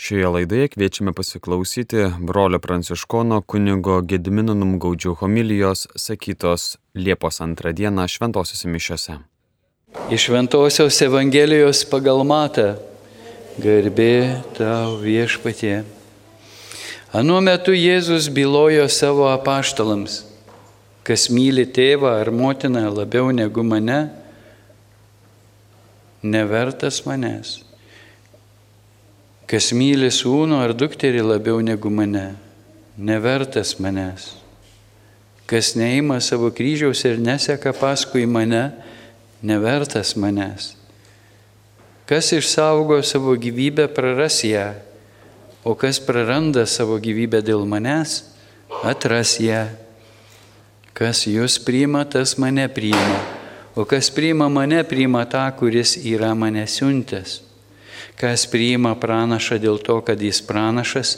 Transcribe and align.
Šioje 0.00 0.28
laidoje 0.28 0.68
kviečiame 0.68 1.12
pasiklausyti 1.12 1.96
brolio 2.18 2.58
pranciškono 2.58 3.42
kunigo 3.44 3.98
Gedimino 4.00 4.54
Numgaudžių 4.56 5.12
homilijos 5.20 5.82
sakytos 5.92 6.78
Liepos 6.96 7.42
antrą 7.44 7.74
dieną 7.76 8.06
šventosiuose 8.08 8.72
mišiuose. 8.72 9.18
Iš 10.08 10.24
Šventosios 10.24 11.02
Evangelijos 11.04 11.84
pagal 11.92 12.24
matą 12.24 12.66
garbė 13.60 14.40
tau 14.56 14.96
viešpatie. 15.04 15.82
Anuo 17.12 17.44
metu 17.44 17.76
Jėzus 17.76 18.32
bylojo 18.32 18.88
savo 18.88 19.28
apaštalams, 19.36 20.22
kas 21.04 21.28
myli 21.28 21.68
tėvą 21.68 22.16
ar 22.24 22.32
motiną 22.32 22.88
labiau 22.88 23.34
negu 23.36 23.68
mane, 23.68 24.06
nevertas 26.24 27.04
manęs 27.04 27.58
Kas 29.50 29.72
myli 29.74 30.12
sūnų 30.14 30.60
ar 30.62 30.70
dukterį 30.78 31.24
labiau 31.26 31.58
negu 31.58 31.90
mane, 31.90 32.36
nevertas 32.94 33.72
manęs. 33.82 34.36
Kas 35.50 35.72
neima 35.74 36.20
savo 36.22 36.52
kryžiaus 36.54 37.02
ir 37.08 37.18
neseka 37.18 37.72
paskui 37.74 38.28
mane, 38.30 38.68
nevertas 39.42 40.14
manęs. 40.14 40.76
Kas 42.06 42.30
išsaugo 42.30 43.00
savo 43.02 43.34
gyvybę, 43.34 43.88
praras 43.90 44.38
ją, 44.46 44.70
o 45.66 45.74
kas 45.74 45.98
praranda 45.98 46.62
savo 46.70 47.00
gyvybę 47.02 47.42
dėl 47.42 47.66
manęs, 47.66 48.20
atras 48.86 49.34
ją. 49.42 49.66
Kas 50.94 51.26
jūs 51.26 51.58
priima, 51.66 52.06
tas 52.06 52.38
mane 52.38 52.70
priima, 52.70 53.18
o 53.74 53.82
kas 53.82 54.14
priima 54.14 54.46
mane, 54.46 54.84
priima 54.86 55.26
tą, 55.26 55.48
kuris 55.58 55.98
yra 56.06 56.36
mane 56.38 56.70
siuntęs. 56.70 57.49
Kas 58.20 58.44
priima 58.52 58.92
pranašą 59.00 59.56
dėl 59.62 59.78
to, 59.80 60.02
kad 60.04 60.20
jis 60.20 60.42
pranašas, 60.44 61.14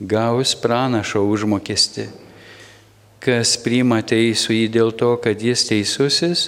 gaus 0.00 0.54
pranašo 0.56 1.20
užmokesti. 1.28 2.06
Kas 3.20 3.56
priima 3.60 4.00
teisų 4.00 4.54
jį 4.54 4.70
dėl 4.72 4.92
to, 4.96 5.10
kad 5.20 5.42
jis 5.42 5.66
teisusis, 5.68 6.46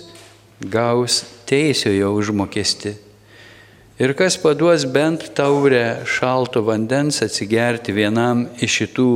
gaus 0.64 1.24
teisiojo 1.48 2.14
užmokesti. 2.16 2.94
Ir 3.98 4.14
kas 4.14 4.38
paduos 4.38 4.84
bent 4.86 5.24
taurę 5.34 6.06
šalto 6.06 6.62
vandens 6.62 7.18
atsigerti 7.24 7.92
vienam 7.92 8.46
iš 8.62 8.76
šitų 8.82 9.10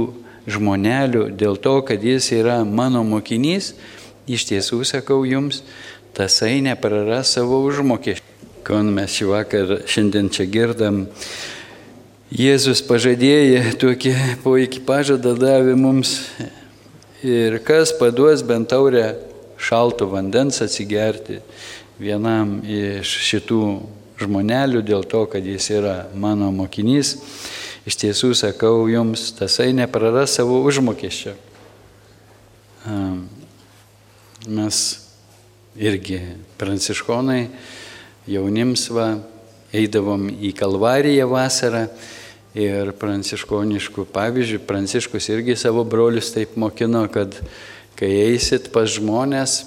žmonelių 0.51 1.29
dėl 1.39 1.57
to, 1.63 1.77
kad 1.87 2.03
jis 2.03 2.33
yra 2.35 2.65
mano 2.67 3.05
mokinys, 3.07 3.73
iš 4.27 4.49
tiesų 4.51 4.83
sakau 4.89 5.23
jums, 5.29 5.63
tasai 6.19 6.59
nepraras 6.67 7.37
savo 7.37 7.63
užmokestį. 7.69 8.32
Kon 8.63 8.93
mes 8.95 9.11
šį 9.11 9.27
vakar 9.27 9.71
šiandien 9.91 10.29
čia 10.31 10.47
girdam, 10.47 11.07
Jėzus 12.33 12.81
pažadėjo 12.87 13.75
tokį 13.83 14.13
poikį 14.41 14.83
pažadą 14.89 15.35
davė 15.37 15.75
mums 15.77 16.15
ir 17.21 17.59
kas 17.67 17.91
paduos 17.99 18.41
bent 18.47 18.71
taurę 18.71 19.19
šalto 19.61 20.07
vandens 20.09 20.63
atsigerti 20.65 21.43
vienam 22.01 22.55
iš 22.65 23.13
šitų 23.27 23.61
žmonelių 24.23 24.81
dėl 24.87 25.05
to, 25.11 25.27
kad 25.27 25.45
jis 25.45 25.69
yra 25.75 25.97
mano 26.15 26.49
mokinys. 26.55 27.17
Iš 27.85 27.99
tiesų 27.99 28.33
sakau 28.39 28.87
jums, 28.87 29.33
tasai 29.35 29.73
nepraras 29.75 30.39
savo 30.39 30.63
užmokesčio. 30.63 31.35
Mes 34.47 34.83
irgi 35.77 36.23
pranciškonai 36.63 37.43
jaunims 38.29 38.87
va, 38.93 39.17
eidavom 39.73 40.29
į 40.31 40.53
Kalvariją 40.57 41.27
vasarą 41.31 41.87
ir 42.55 42.93
pranciškoniškų 43.01 44.05
pavyzdžių, 44.13 44.61
pranciškus 44.69 45.31
irgi 45.33 45.57
savo 45.57 45.85
brolius 45.89 46.33
taip 46.35 46.57
mokino, 46.61 47.07
kad 47.13 47.39
kai 47.97 48.11
eisit 48.27 48.69
pas 48.75 48.91
žmonės, 48.93 49.63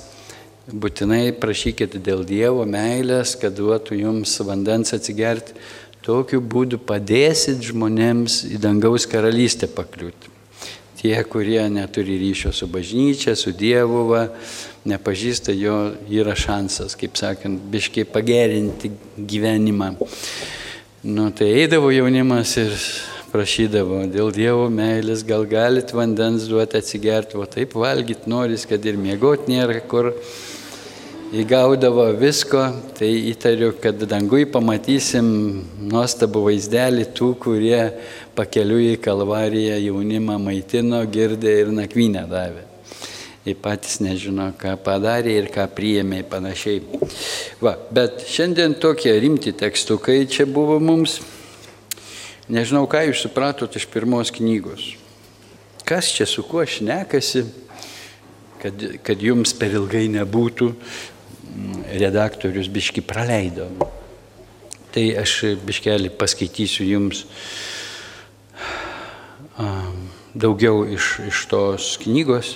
būtinai 0.69 1.33
prašykit 1.41 1.97
dėl 2.05 2.23
Dievo 2.25 2.65
meilės, 2.69 3.35
kad 3.41 3.57
duotų 3.57 3.97
jums 3.99 4.38
vandens 4.45 4.94
atsigerti, 4.97 5.57
tokiu 6.05 6.41
būdu 6.41 6.77
padėsit 6.77 7.63
žmonėms 7.65 8.44
į 8.53 8.61
dangaus 8.61 9.07
karalystę 9.09 9.69
pakliūti. 9.71 10.33
Tie, 11.01 11.17
kurie 11.29 11.59
neturi 11.69 12.17
ryšio 12.21 12.53
su 12.53 12.69
bažnyčia, 12.71 13.35
su 13.38 13.51
Dievu, 13.53 14.05
va, 14.09 14.23
nepažįsta 14.85 15.53
jo, 15.57 15.75
yra 16.12 16.35
šansas, 16.38 16.96
kaip 17.00 17.18
sakant, 17.18 17.62
biškiai 17.72 18.06
pagerinti 18.07 18.91
gyvenimą. 19.18 19.96
Nu, 21.06 21.29
tai 21.34 21.51
eidavo 21.62 21.91
jaunimas 21.94 22.56
ir 22.62 22.73
prašydavo, 23.34 24.06
dėl 24.13 24.31
Dievo 24.34 24.68
meilės 24.74 25.25
gal 25.28 25.45
galit 25.50 25.91
vandens 25.94 26.47
duoti 26.50 26.79
atsigerti, 26.79 27.38
o 27.38 27.45
taip 27.50 27.75
valgyti 27.78 28.29
noris, 28.31 28.66
kad 28.69 28.85
ir 28.85 29.00
miegoti 29.01 29.53
nėra 29.53 29.81
kur. 29.90 30.13
Įgaudavo 31.35 32.06
visko, 32.16 32.62
tai 32.95 33.09
įtariu, 33.31 33.72
kad 33.81 33.97
dangui 34.07 34.45
pamatysim 34.47 35.25
nuostabų 35.90 36.45
vaizdelį 36.45 37.07
tų, 37.18 37.31
kurie 37.41 37.81
pakeliu 38.38 38.78
į 38.94 38.94
Kalvariją 39.03 39.81
jaunimą 39.88 40.38
maitino, 40.45 41.01
girdė 41.12 41.57
ir 41.66 41.74
nakvynę 41.75 42.24
davė 42.29 42.75
jie 43.45 43.53
patys 43.53 44.00
nežino, 44.01 44.50
ką 44.57 44.73
padarė 44.81 45.35
ir 45.38 45.51
ką 45.53 45.67
priėmė 45.78 46.23
panašiai. 46.29 46.81
Va, 47.61 47.75
bet 47.94 48.25
šiandien 48.25 48.73
tokie 48.81 49.13
rimti 49.22 49.53
tekstukai 49.53 50.23
čia 50.25 50.47
buvo 50.50 50.79
mums. 50.81 51.19
Nežinau, 52.50 52.88
ką 52.89 53.03
jūs 53.07 53.22
supratot 53.25 53.78
iš 53.78 53.85
pirmos 53.94 54.33
knygos. 54.33 54.95
Kas 55.85 56.09
čia 56.13 56.25
su 56.25 56.41
kuo 56.45 56.66
šnekasi, 56.66 57.45
kad, 58.61 58.88
kad 59.06 59.22
jums 59.22 59.53
per 59.53 59.77
ilgai 59.77 60.07
nebūtų, 60.17 60.72
redaktorius 62.01 62.69
biški 62.73 63.06
praleido. 63.06 63.69
Tai 64.95 65.06
aš 65.22 65.38
biškelį 65.62 66.09
paskaitysiu 66.17 66.89
jums 66.89 67.25
daugiau 70.35 70.81
iš, 70.89 71.17
iš 71.29 71.45
tos 71.51 71.95
knygos 72.01 72.56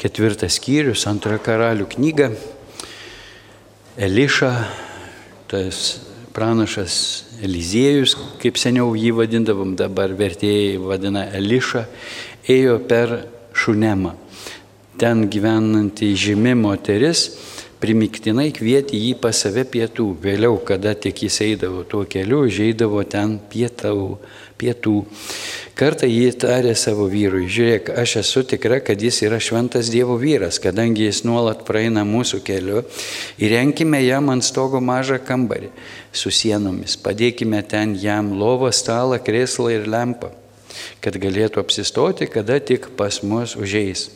ketvirtas 0.00 0.58
skyrius, 0.58 1.06
antrojo 1.10 1.40
karalių 1.44 1.86
knyga. 1.94 2.30
Eliša, 4.00 4.50
tas 5.50 6.00
pranašas 6.34 6.96
Eliziejus, 7.42 8.16
kaip 8.40 8.58
seniau 8.60 8.92
jį 8.98 9.12
vadindavom, 9.18 9.74
dabar 9.78 10.12
vertėjai 10.16 10.78
vadina 10.82 11.26
Eliša, 11.36 11.84
ėjo 12.50 12.78
per 12.90 13.16
Šunemą. 13.56 14.14
Ten 15.00 15.24
gyvenanti 15.32 16.12
žymi 16.18 16.52
moteris 16.58 17.24
primiktinai 17.80 18.50
kvietė 18.52 18.98
jį 19.00 19.14
pas 19.22 19.36
save 19.44 19.64
pietų. 19.68 20.10
Vėliau, 20.20 20.58
kada 20.66 20.92
tik 20.94 21.24
jis 21.24 21.40
eidavo 21.46 21.82
tuo 21.88 22.04
keliu, 22.08 22.42
žaidavo 22.52 23.02
ten 23.08 23.38
pietau, 23.50 24.18
pietų. 24.60 24.96
Kartą 25.78 26.08
jį 26.10 26.28
tarė 26.42 26.74
savo 26.76 27.06
vyrui, 27.10 27.46
žiūrėk, 27.48 27.88
aš 28.02 28.18
esu 28.20 28.44
tikra, 28.52 28.82
kad 28.84 29.00
jis 29.00 29.22
yra 29.24 29.40
šventas 29.40 29.88
Dievo 29.92 30.18
vyras, 30.20 30.60
kadangi 30.60 31.06
jis 31.08 31.22
nuolat 31.24 31.64
praeina 31.68 32.04
mūsų 32.04 32.42
keliu, 32.44 32.84
įrenkime 33.40 34.02
jam 34.04 34.28
ant 34.32 34.44
stogo 34.44 34.82
mažą 34.84 35.16
kambarį 35.24 35.72
su 36.12 36.32
sienomis, 36.34 36.98
padėkime 37.00 37.62
ten 37.64 37.96
jam 37.96 38.34
lovą, 38.36 38.68
stalą, 38.76 39.20
krėslą 39.24 39.72
ir 39.78 39.88
lempą, 39.88 40.34
kad 41.00 41.16
galėtų 41.16 41.64
apsistoti, 41.64 42.28
kada 42.28 42.60
tik 42.60 42.92
pas 42.98 43.22
mus 43.24 43.56
užeis. 43.56 44.10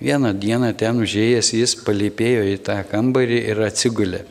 Vieną 0.00 0.32
dieną 0.32 0.72
ten 0.80 0.96
užėjęs 1.04 1.52
jis 1.52 1.74
palipėjo 1.84 2.46
į 2.48 2.56
tą 2.64 2.78
kambarį 2.88 3.42
ir 3.52 3.58
atsigulė. 3.66 4.22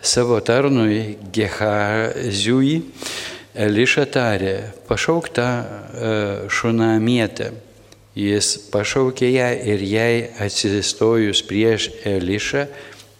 Savo 0.00 0.38
tarnui 0.40 1.18
Gehaziui 1.36 2.78
Eliša 3.56 4.06
tarė, 4.12 4.54
pašauk 4.88 5.28
tą 5.36 5.44
e, 5.44 5.68
šunamietę. 6.48 7.50
Jis 8.16 8.54
pašaukė 8.72 9.28
ją 9.34 9.48
ir 9.72 9.84
jai 9.84 10.12
atsistojus 10.44 11.40
prieš 11.44 11.90
Elišą 12.08 12.66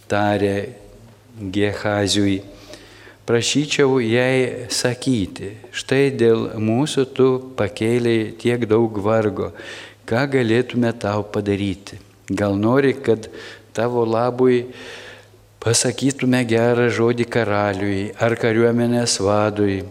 tarė 0.09 0.57
Gehaziui, 1.37 2.39
prašyčiau 3.29 3.99
jai 4.01 4.69
sakyti, 4.73 5.51
štai 5.77 6.15
dėl 6.17 6.47
mūsų 6.57 7.05
tu 7.17 7.29
pakėliai 7.59 8.31
tiek 8.41 8.65
daug 8.69 8.97
vargo, 9.05 9.51
ką 10.07 10.25
galėtume 10.33 10.93
tau 10.97 11.27
padaryti. 11.27 12.01
Gal 12.31 12.57
nori, 12.59 12.95
kad 12.95 13.29
tavo 13.77 14.07
labui 14.07 14.65
pasakytume 15.63 16.43
gerą 16.49 16.89
žodį 16.95 17.29
karaliui 17.31 18.01
ar 18.23 18.39
kariuomenės 18.39 19.21
vadui 19.23 19.85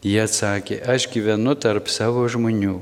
Jie 0.00 0.22
atsakė, 0.24 0.78
aš 0.88 1.10
gyvenu 1.12 1.52
tarp 1.60 1.90
savo 1.92 2.24
žmonių. 2.24 2.78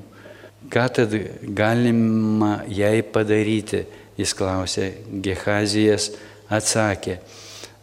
Ką 0.70 0.84
tad 0.94 1.14
galima 1.42 2.60
jai 2.70 3.02
padaryti? 3.02 3.86
Jis 4.18 4.34
klausė. 4.38 4.92
Gehazijas 5.22 6.12
atsakė, 6.50 7.18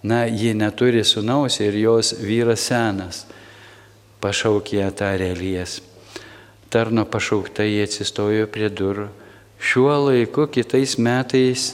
na, 0.04 0.24
ji 0.28 0.54
neturi 0.56 1.04
sunaus 1.08 1.60
ir 1.64 1.76
jos 1.80 2.14
vyras 2.20 2.68
senas. 2.72 3.26
pašaukė 4.24 4.88
tarė 4.96 5.32
Elijas. 5.36 5.82
Tarno 6.70 7.06
pašaukta 7.06 7.64
jie 7.64 7.84
atsistojo 7.86 8.48
prie 8.52 8.70
durų. 8.70 9.08
Šiuo 9.62 9.96
laiku 10.10 10.48
kitais 10.52 10.98
metais 11.00 11.74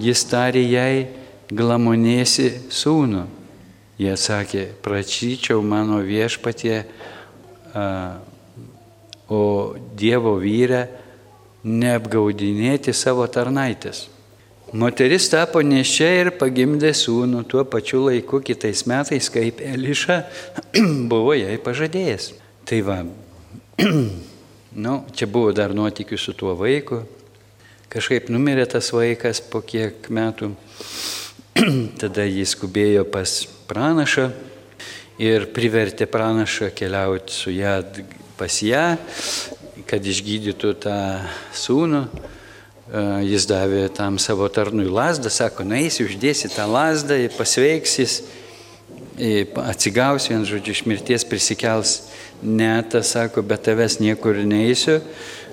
jis 0.00 0.24
tarė 0.30 0.62
jai, 0.64 1.08
glamonėsi 1.52 2.50
sūnų. 2.72 3.24
Jie 3.98 4.14
sakė, 4.14 4.68
prašyčiau 4.84 5.62
mano 5.66 5.98
viešpatie, 6.06 6.84
o 9.28 9.42
Dievo 9.98 10.36
vyrę 10.38 10.86
neapgaudinėti 11.66 12.94
savo 12.94 13.26
tarnaitės. 13.26 14.06
Moteris 14.72 15.30
tapo 15.32 15.62
nešia 15.64 16.08
ir 16.20 16.30
pagimdė 16.36 16.92
sūnų 16.92 17.40
tuo 17.48 17.64
pačiu 17.64 18.02
laiku 18.04 18.42
kitais 18.44 18.84
metais, 18.86 19.30
kaip 19.32 19.62
Eliša 19.64 20.20
buvo 21.10 21.32
jai 21.34 21.56
pažadėjęs. 21.64 22.34
Tai 22.68 22.80
va, 22.84 22.98
nu, 24.84 24.92
čia 25.14 25.26
buvo 25.30 25.52
dar 25.54 25.70
nuotikių 25.70 26.16
su 26.18 26.32
tuo 26.34 26.56
vaiku. 26.58 27.04
Kažkaip 27.88 28.26
numirė 28.32 28.64
tas 28.66 28.90
vaikas 28.90 29.38
po 29.38 29.60
kiek 29.62 30.08
metų. 30.10 30.50
Tada 32.00 32.26
jis 32.26 32.56
skubėjo 32.56 33.04
pas 33.06 33.44
pranašą 33.70 34.32
ir 35.22 35.46
privertė 35.54 36.08
pranašą 36.10 36.72
keliauti 36.74 37.34
su 37.34 37.54
ją 37.54 37.76
pas 38.38 38.58
ją, 38.62 38.96
kad 39.86 40.02
išgydytų 40.02 40.74
tą 40.82 40.98
sūnų. 41.54 42.02
Jis 43.28 43.44
davė 43.50 43.88
tam 43.92 44.16
savo 44.22 44.46
tarnui 44.48 44.86
lasdą, 44.88 45.30
sako, 45.30 45.66
naisi, 45.66 46.06
uždėsi 46.06 46.48
tą 46.54 46.64
lasdą, 46.70 47.18
pasveiksis, 47.36 48.22
atsigaus, 49.68 50.30
vien 50.30 50.46
žodžiu, 50.48 50.72
iš 50.72 50.86
mirties 50.88 51.26
prisikels. 51.28 51.98
Ne, 52.42 52.82
tas 52.90 53.10
sako, 53.10 53.42
bet 53.42 53.64
tavęs 53.66 53.98
niekur 53.98 54.36
neįsiu. 54.46 55.00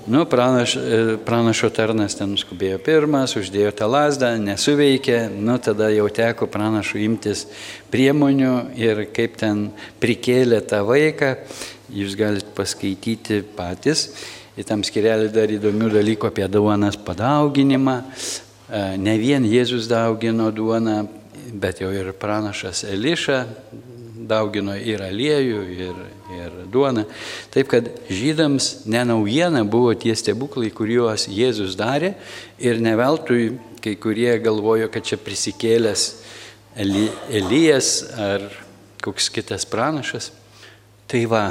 Nu, 0.05 0.21
pranaš, 0.29 0.75
pranašo 1.25 1.71
tarnas 1.73 2.13
ten 2.13 2.35
skubėjo 2.37 2.77
pirmas, 2.85 3.33
uždėjo 3.39 3.71
tą 3.73 3.87
lasdą, 3.89 4.35
nesuveikė, 4.37 5.23
nu, 5.33 5.55
tada 5.57 5.87
jau 5.89 6.05
teko 6.13 6.45
pranašo 6.45 7.01
imtis 7.01 7.47
priemonių 7.89 8.51
ir 8.77 9.07
kaip 9.15 9.39
ten 9.41 9.71
prikėlė 10.03 10.61
tą 10.69 10.83
vaiką, 10.85 11.31
jūs 11.89 12.13
galite 12.19 12.53
paskaityti 12.53 13.41
patys. 13.57 14.11
Į 14.55 14.67
tam 14.69 14.85
skirelį 14.85 15.33
dar 15.33 15.49
įdomių 15.51 15.89
dalykų 15.97 16.29
apie 16.29 16.45
duonas 16.53 17.01
padauginimą. 17.01 17.97
Ne 19.01 19.17
vien 19.17 19.43
Jėzus 19.49 19.89
daugino 19.89 20.51
duoną, 20.53 21.01
bet 21.49 21.81
jau 21.81 21.89
ir 21.89 22.13
pranašas 22.13 22.85
Eliša 22.93 23.41
daugino 24.27 24.75
ir 24.77 25.03
aliejų, 25.05 25.61
ir, 25.75 26.01
ir 26.35 26.57
duoną. 26.71 27.05
Taip 27.53 27.69
kad 27.71 27.89
žydams 28.09 28.85
ne 28.89 29.03
naujiena 29.07 29.63
buvo 29.67 29.93
tie 29.97 30.15
stebuklai, 30.17 30.71
kuriuos 30.73 31.27
Jėzus 31.31 31.77
darė 31.79 32.15
ir 32.59 32.81
ne 32.83 32.95
veltui 32.99 33.55
kai 33.85 33.95
kurie 34.01 34.33
galvojo, 34.41 34.89
kad 34.89 35.05
čia 35.05 35.19
prisikėlęs 35.21 36.07
Eli, 36.75 37.05
Elijas 37.31 38.01
ar 38.19 38.49
koks 39.05 39.29
kitas 39.31 39.63
pranašas. 39.69 40.31
Tai 41.05 41.21
va, 41.29 41.43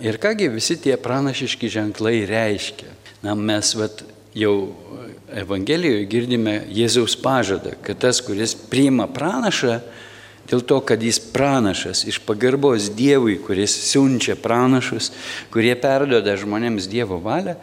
ir 0.00 0.16
kągi 0.18 0.48
visi 0.50 0.78
tie 0.80 0.96
pranašiški 0.96 1.68
ženklai 1.70 2.22
reiškia. 2.26 2.88
Na, 3.22 3.36
mes 3.36 3.74
vat, 3.76 4.00
jau 4.34 4.72
Evangelijoje 5.32 6.08
girdime 6.10 6.54
Jėzaus 6.72 7.14
pažadą, 7.20 7.76
kad 7.84 8.00
tas, 8.02 8.20
kuris 8.24 8.52
priima 8.68 9.06
pranašą, 9.08 9.78
dėl 10.50 10.64
to, 10.66 10.80
kad 10.84 11.02
jis 11.02 11.20
pranašas 11.32 12.04
iš 12.10 12.20
pagarbos 12.26 12.90
Dievui, 12.96 13.38
kuris 13.42 13.74
siunčia 13.90 14.36
pranašus, 14.38 15.12
kurie 15.54 15.74
perdoda 15.78 16.36
žmonėms 16.38 16.88
Dievo 16.90 17.20
valią, 17.22 17.56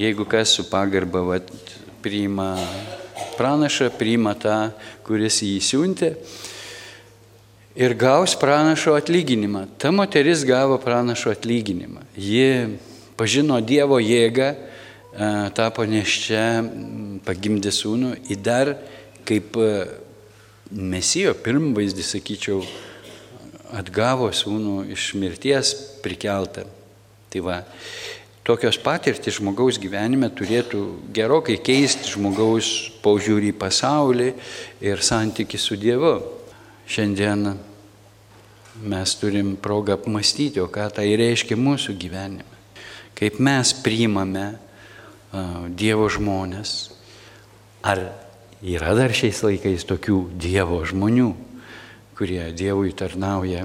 jeigu 0.00 0.26
kas 0.28 0.54
su 0.56 0.66
pagarba 0.70 1.24
vat, 1.26 1.50
priima 2.00 2.54
pranašą, 3.36 3.90
priima 3.96 4.34
tą, 4.38 4.70
kuris 5.06 5.40
jį 5.44 5.58
siuntė 5.64 6.14
ir 7.80 7.94
gaus 7.96 8.34
pranašo 8.36 8.94
atlyginimą. 8.98 9.66
Ta 9.78 9.92
moteris 9.94 10.44
gavo 10.44 10.78
pranašo 10.80 11.32
atlyginimą. 11.32 12.04
Ji 12.16 12.76
pažino 13.16 13.60
Dievo 13.64 14.00
jėgą, 14.02 14.54
tapo 15.56 15.84
neščia, 15.88 16.44
pagimdė 17.26 17.72
sūnų, 17.74 18.14
į 18.30 18.38
dar 18.40 18.74
kaip 19.28 19.56
mesijo 20.70 21.34
pirmvaizdį, 21.34 22.04
sakyčiau, 22.06 22.60
atgavo 23.76 24.30
sūnų 24.34 24.90
iš 24.94 25.12
mirties 25.18 25.72
prikeltą. 26.04 26.66
Tai 27.30 27.42
va, 27.46 27.58
tokios 28.46 28.78
patirtis 28.82 29.38
žmogaus 29.38 29.78
gyvenime 29.82 30.30
turėtų 30.34 30.82
gerokai 31.14 31.60
keisti 31.62 32.10
žmogaus 32.10 32.90
paužiūrį 33.04 33.52
į 33.52 33.58
pasaulį 33.60 34.30
ir 34.82 35.04
santyki 35.06 35.58
su 35.60 35.78
Dievu. 35.78 36.16
Šiandien 36.90 37.52
mes 38.80 39.12
turim 39.20 39.54
progą 39.60 39.94
apmastyti, 39.98 40.58
o 40.62 40.66
ką 40.72 40.88
tai 40.96 41.12
reiškia 41.20 41.58
mūsų 41.58 41.94
gyvenime. 42.00 42.58
Kaip 43.14 43.38
mes 43.42 43.74
priimame 43.84 44.48
Dievo 45.78 46.08
žmonės. 46.10 46.90
Ar 47.86 48.02
yra 48.60 48.92
dar 48.96 49.12
šiais 49.16 49.40
laikais 49.40 49.86
tokių 49.88 50.18
Dievo 50.36 50.82
žmonių, 50.84 51.30
kurie 52.18 52.42
Dievui 52.52 52.92
tarnauja, 52.92 53.64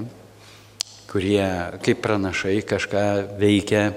kurie 1.10 1.44
kaip 1.84 2.00
pranašai 2.04 2.62
kažką 2.64 3.04
veikia, 3.36 3.90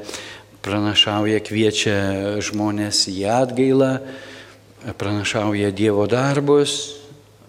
pranašauja, 0.65 1.39
kviečia 1.39 1.99
žmonės 2.43 3.05
į 3.11 3.23
atgailą, 3.31 3.93
pranašauja 4.99 5.71
Dievo 5.71 6.03
darbus, 6.11 6.97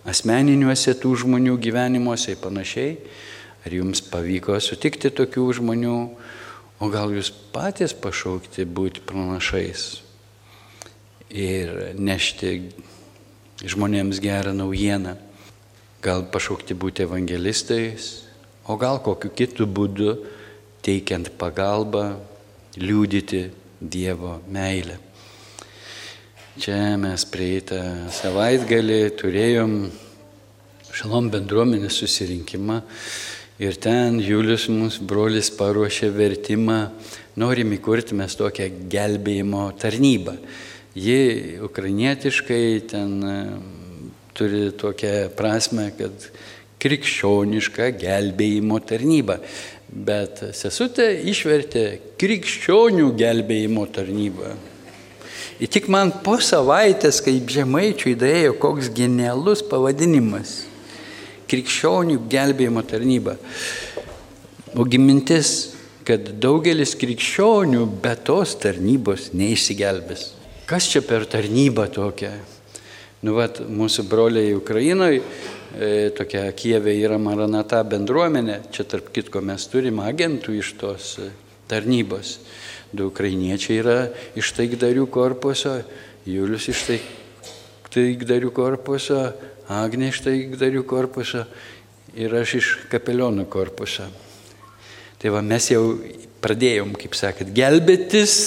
asmeniniuose 0.06 0.94
tų 1.02 1.16
žmonių 1.24 1.56
gyvenimuose 1.58 2.36
ir 2.36 2.42
panašiai. 2.42 2.94
Ar 3.60 3.74
jums 3.76 4.00
pavyko 4.00 4.54
sutikti 4.62 5.10
tokių 5.12 5.42
žmonių, 5.58 5.96
o 6.80 6.86
gal 6.88 7.10
jūs 7.12 7.28
patys 7.52 7.92
pašaukti 7.92 8.64
būti 8.64 9.02
pranašais 9.04 9.90
ir 11.28 11.92
nešti 11.98 12.54
žmonėms 13.64 14.20
gerą 14.22 14.54
naujieną, 14.56 15.16
gal 16.00 16.24
pašaukti 16.32 16.76
būti 16.76 17.04
evangelistais, 17.04 18.24
o 18.64 18.76
gal 18.80 19.00
kokiu 19.04 19.32
kitų 19.36 19.66
būdu 19.68 20.14
teikiant 20.84 21.32
pagalbą, 21.40 22.14
liūdyti 22.80 23.48
Dievo 23.80 24.38
meilę. 24.52 24.98
Čia 26.60 26.98
mes 27.00 27.22
prieitą 27.24 28.10
savaitgalį 28.12 28.98
turėjom 29.16 29.76
šalom 30.92 31.30
bendruomenės 31.32 31.96
susirinkimą 32.02 32.80
ir 33.62 33.78
ten 33.80 34.18
Julius 34.20 34.66
mūsų 34.68 35.06
brolis 35.08 35.48
paruošė 35.56 36.10
vertimą, 36.12 36.80
norim 37.40 37.72
įkurti 37.76 38.18
mes 38.18 38.36
tokią 38.36 38.68
gelbėjimo 38.92 39.70
tarnybą. 39.80 40.36
Ji 40.94 41.58
ukrainietiškai 41.62 42.80
ten 42.90 43.12
turi 44.34 44.70
tokią 44.74 45.28
prasme, 45.38 45.90
kad 45.94 46.30
krikščioniška 46.80 47.92
gelbėjimo 48.00 48.80
tarnyba. 48.82 49.36
Bet 49.90 50.42
sesutė 50.54 51.12
išvertė 51.30 51.84
krikščionių 52.18 53.10
gelbėjimo 53.18 53.86
tarnybą. 53.90 54.54
Ir 55.60 55.68
tik 55.68 55.90
man 55.92 56.12
po 56.24 56.38
savaitės, 56.40 57.20
kaip 57.22 57.50
žemaičiui 57.52 58.16
dėjo, 58.18 58.54
koks 58.58 58.88
genialus 58.96 59.62
pavadinimas- 59.66 60.64
krikščionių 61.50 62.18
gelbėjimo 62.30 62.82
tarnyba. 62.82 63.36
Ogi 64.74 64.98
mintis, 64.98 65.74
kad 66.04 66.40
daugelis 66.40 66.94
krikščionių 66.94 67.86
be 68.02 68.14
tos 68.16 68.54
tarnybos 68.54 69.30
neišsigelbės. 69.34 70.39
Kas 70.70 70.86
čia 70.86 71.00
per 71.02 71.24
tarnybą 71.26 71.88
tokia? 71.90 72.28
Nu, 73.26 73.32
vat, 73.34 73.56
mūsų 73.58 74.04
broliai 74.06 74.52
Ukrainoje, 74.54 75.18
e, 75.74 75.88
tokia 76.14 76.44
Kievė 76.54 76.92
yra 76.94 77.16
Maranata 77.18 77.80
bendruomenė, 77.82 78.60
čia 78.70 78.84
tarp 78.86 79.08
kitko 79.10 79.42
mes 79.42 79.64
turime 79.66 80.04
agentų 80.06 80.54
iš 80.60 80.68
tos 80.78 81.08
tarnybos. 81.66 82.36
Du 82.94 83.08
ukrainiečiai 83.10 83.80
yra 83.82 83.96
iš 84.38 84.52
taikdarių 84.54 85.08
korpuso, 85.10 85.72
Julius 86.30 86.68
iš 86.70 86.84
taikdarių 87.90 88.52
korpuso, 88.54 89.24
Agnė 89.70 90.12
iš 90.14 90.20
taikdarių 90.22 90.84
korpuso 90.86 91.48
ir 92.14 92.36
aš 92.44 92.54
iš 92.60 92.68
kapelionų 92.94 93.48
korpuso. 93.50 94.06
Tai 95.18 95.34
va 95.34 95.42
mes 95.42 95.66
jau 95.74 95.96
pradėjom, 96.46 96.94
kaip 96.94 97.18
sakėt, 97.18 97.50
gelbėtis. 97.58 98.38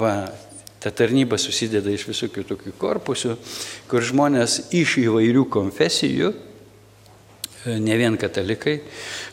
Va, 0.00 0.32
ta 0.82 0.90
tarnyba 0.90 1.38
susideda 1.38 1.92
iš 1.94 2.08
visokių 2.10 2.46
tokių 2.48 2.72
korpusų, 2.80 3.36
kur 3.90 4.02
žmonės 4.02 4.72
iš 4.74 4.98
įvairių 5.04 5.46
konfesijų 5.52 6.32
ne 7.66 7.96
vien 7.98 8.16
katalikai. 8.18 8.80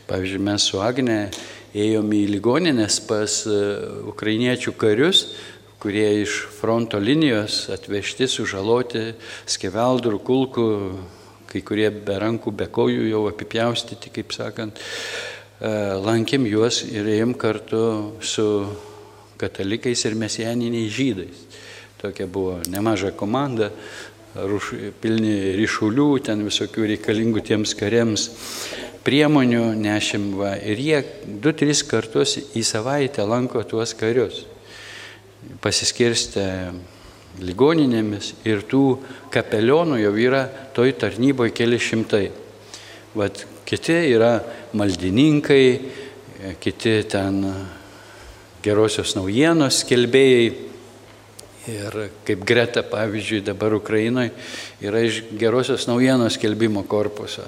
Pavyzdžiui, 0.09 0.41
mes 0.45 0.65
su 0.69 0.81
Agne 0.81 1.19
ėjome 1.73 2.23
į 2.23 2.27
ligoninės 2.35 2.99
pas 3.09 3.43
e, 3.49 3.55
ukrainiečių 4.09 4.73
karius, 4.79 5.23
kurie 5.81 6.23
iš 6.23 6.41
fronto 6.59 6.99
linijos 6.99 7.67
atvežti, 7.73 8.27
sužaloti, 8.27 9.13
skeveldrų, 9.49 10.19
kulkų, 10.25 10.67
kai 11.49 11.61
kurie 11.65 11.89
be 11.89 12.17
rankų, 12.21 12.53
be 12.53 12.67
kojų 12.73 13.07
jau 13.09 13.23
apipjaustyti, 13.29 14.11
kaip 14.13 14.35
sakant. 14.35 14.77
E, 14.77 15.71
lankėm 16.03 16.45
juos 16.49 16.83
ir 16.89 17.09
ėjom 17.17 17.33
kartu 17.39 17.83
su 18.21 18.45
katalikais 19.39 20.05
ir 20.05 20.17
mesijaniniais 20.19 20.93
žydais. 20.93 21.47
Tokia 21.99 22.27
buvo 22.27 22.59
nemaža 22.71 23.11
komanda, 23.15 23.71
ruš, 24.35 24.71
pilni 25.01 25.55
ryšulių, 25.57 26.11
ten 26.23 26.45
visokių 26.47 26.93
reikalingų 26.93 27.43
tiems 27.47 27.73
kariams 27.79 28.29
priemonių 29.03 29.73
nešim 29.79 30.31
va, 30.37 30.53
ir 30.59 30.79
jie 30.79 30.99
du, 31.25 31.53
tris 31.55 31.81
kartus 31.87 32.37
į 32.57 32.63
savaitę 32.67 33.25
lanko 33.27 33.63
tuos 33.67 33.95
karius. 33.97 34.43
Pasiskirstę 35.63 36.45
ligoninėmis 37.39 38.33
ir 38.47 38.65
tų 38.67 38.83
kapelionų 39.31 40.01
jau 40.03 40.13
yra 40.19 40.43
toj 40.75 40.93
tarnyboje 40.99 41.55
keli 41.55 41.79
šimtai. 41.79 42.25
Vat 43.15 43.45
kiti 43.65 43.95
yra 44.11 44.39
maldininkai, 44.77 45.63
kiti 46.61 46.95
ten 47.09 47.41
gerosios 48.63 49.15
naujienos 49.17 49.83
skelbėjai. 49.83 50.49
Ir 51.69 51.95
kaip 52.25 52.43
Greta, 52.47 52.81
pavyzdžiui, 52.87 53.43
dabar 53.45 53.75
Ukrainoje 53.77 54.31
yra 54.81 55.03
iš 55.05 55.21
gerosios 55.37 55.85
naujienos 55.89 56.39
skelbimo 56.39 56.81
korpuso. 56.89 57.45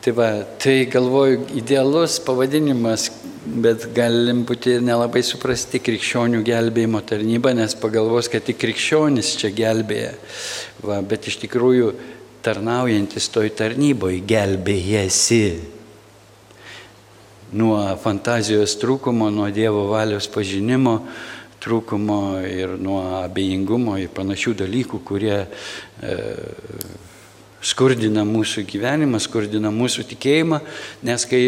Tai 0.00 0.12
va, 0.16 0.28
tai 0.60 0.86
galvoju, 0.88 1.42
idealus 1.60 2.18
pavadinimas, 2.24 3.10
bet 3.44 3.86
galim 3.96 4.42
būti 4.48 4.78
nelabai 4.84 5.20
suprasti 5.24 5.80
krikščionių 5.80 6.40
gelbėjimo 6.44 7.02
tarnyba, 7.04 7.52
nes 7.56 7.76
pagalvos, 7.76 8.30
kad 8.32 8.44
tik 8.46 8.56
krikščionis 8.62 9.34
čia 9.40 9.52
gelbėja. 9.52 10.14
Va, 10.84 11.02
bet 11.04 11.28
iš 11.28 11.36
tikrųjų 11.42 11.92
tarnaujantis 12.44 13.28
toj 13.32 13.52
tarnyboje 13.56 14.22
gelbėjasi 14.28 15.44
nuo 17.52 17.78
fantazijos 18.02 18.76
trūkumo, 18.80 19.30
nuo 19.34 19.48
Dievo 19.54 19.86
valios 19.90 20.28
pažinimo 20.30 21.00
trūkumo 21.60 22.20
ir 22.48 22.76
nuo 22.80 23.00
abejingumo 23.20 23.98
ir 24.00 24.12
panašių 24.16 24.54
dalykų, 24.62 25.00
kurie 25.04 25.36
e, 25.44 26.14
skurdina 27.60 28.24
mūsų 28.24 28.64
gyvenimą, 28.68 29.20
skurdina 29.20 29.72
mūsų 29.74 30.06
tikėjimą, 30.14 30.60
nes 31.04 31.26
kai 31.28 31.42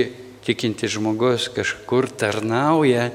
tikinti 0.44 0.90
žmogus 0.90 1.48
kažkur 1.54 2.10
tarnauja, 2.18 3.10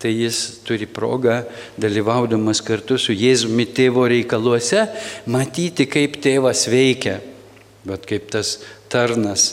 tai 0.00 0.14
jis 0.16 0.62
turi 0.64 0.88
progą, 0.88 1.42
dalyvaudamas 1.78 2.62
kartu 2.64 2.96
su 2.98 3.12
Jėzumi 3.12 3.68
tėvo 3.68 4.06
reikaluose, 4.08 4.86
matyti, 5.28 5.84
kaip 5.90 6.16
tėvas 6.24 6.64
veikia, 6.72 7.18
bet 7.84 8.08
kaip 8.08 8.30
tas 8.32 8.56
tarnas 8.90 9.52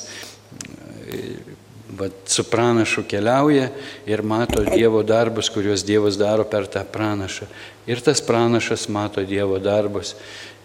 su 2.26 2.44
pranašu 2.48 3.04
keliauja 3.10 3.70
ir 4.06 4.22
mato 4.24 4.64
Dievo 4.64 5.04
darbus, 5.04 5.50
kuriuos 5.50 5.86
Dievas 5.86 6.18
daro 6.18 6.46
per 6.48 6.68
tą 6.68 6.84
pranašą. 6.86 7.48
Ir 7.88 8.02
tas 8.04 8.22
pranašas 8.22 8.88
mato 8.90 9.24
Dievo 9.24 9.60
darbus 9.60 10.16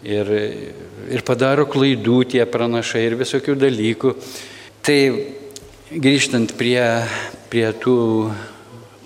ir, 0.03 0.31
ir 1.11 1.23
padaro 1.27 1.67
klaidų 1.71 2.23
tie 2.35 2.45
pranašai 2.47 3.07
ir 3.07 3.19
visokių 3.21 3.57
dalykų. 3.59 4.15
Tai 4.83 4.99
grįžtant 5.93 6.57
prie, 6.59 6.81
prie, 7.53 7.69
tų, 7.79 7.97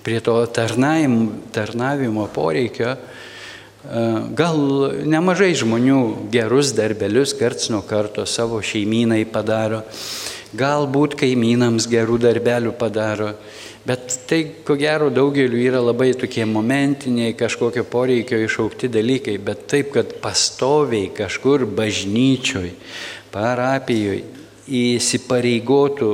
prie 0.05 0.19
to 0.23 0.39
tarnavimo, 0.53 1.31
tarnavimo 1.53 2.25
poreikio, 2.33 2.95
gal 4.35 4.57
nemažai 5.07 5.53
žmonių 5.55 5.99
gerus 6.33 6.73
darbelius 6.75 7.35
karts 7.37 7.69
nuo 7.71 7.83
karto 7.87 8.25
savo 8.27 8.59
šeimynai 8.63 9.23
padaro, 9.31 9.83
galbūt 10.57 11.15
kaimynams 11.19 11.89
gerų 11.91 12.19
darbelių 12.25 12.75
padaro, 12.77 13.33
Bet 13.87 14.17
tai, 14.27 14.41
ko 14.67 14.75
gero, 14.75 15.07
daugeliu 15.07 15.61
yra 15.63 15.79
labai 15.79 16.09
tokie 16.19 16.43
momentiniai, 16.43 17.31
kažkokio 17.39 17.85
poreikio 17.87 18.35
išaukti 18.43 18.89
dalykai, 18.91 19.37
bet 19.39 19.61
taip, 19.71 19.93
kad 19.95 20.17
pastoviai 20.19 21.07
kažkur 21.15 21.63
bažnyčioj, 21.77 22.73
parapijoje 23.31 24.36
įsipareigotų 24.67 26.09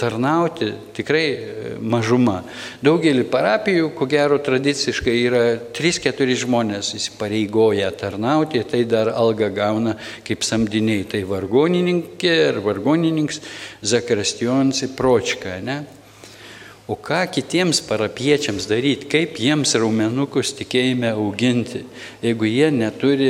tarnauti 0.00 0.70
tikrai 0.96 1.24
e, 1.32 1.70
mažuma. 1.80 2.40
Daugelį 2.84 3.24
parapijų, 3.32 3.90
ko 3.96 4.08
gero, 4.10 4.36
tradiciškai 4.44 5.14
yra 5.24 5.44
3-4 5.76 6.36
žmonės 6.44 6.92
įsipareigoję 6.98 7.88
tarnauti, 8.00 8.64
tai 8.68 8.84
dar 8.88 9.12
alga 9.14 9.48
gauna 9.54 9.96
kaip 10.26 10.44
samdiniai. 10.44 11.06
Tai 11.10 11.22
vargonininkė 11.30 12.34
ir 12.50 12.60
vargonininkas 12.64 13.40
Zakrastions 13.80 14.84
į 14.84 14.92
Pročką. 14.98 15.56
Ne? 15.64 15.80
O 16.90 16.96
ką 16.98 17.22
kitiems 17.30 17.78
parapiečiams 17.86 18.64
daryti, 18.66 19.06
kaip 19.06 19.36
jiems 19.38 19.76
raumenukus 19.78 20.50
tikėjime 20.58 21.12
auginti, 21.14 21.84
jeigu 22.18 22.48
jie 22.50 22.70
neturi, 22.74 23.28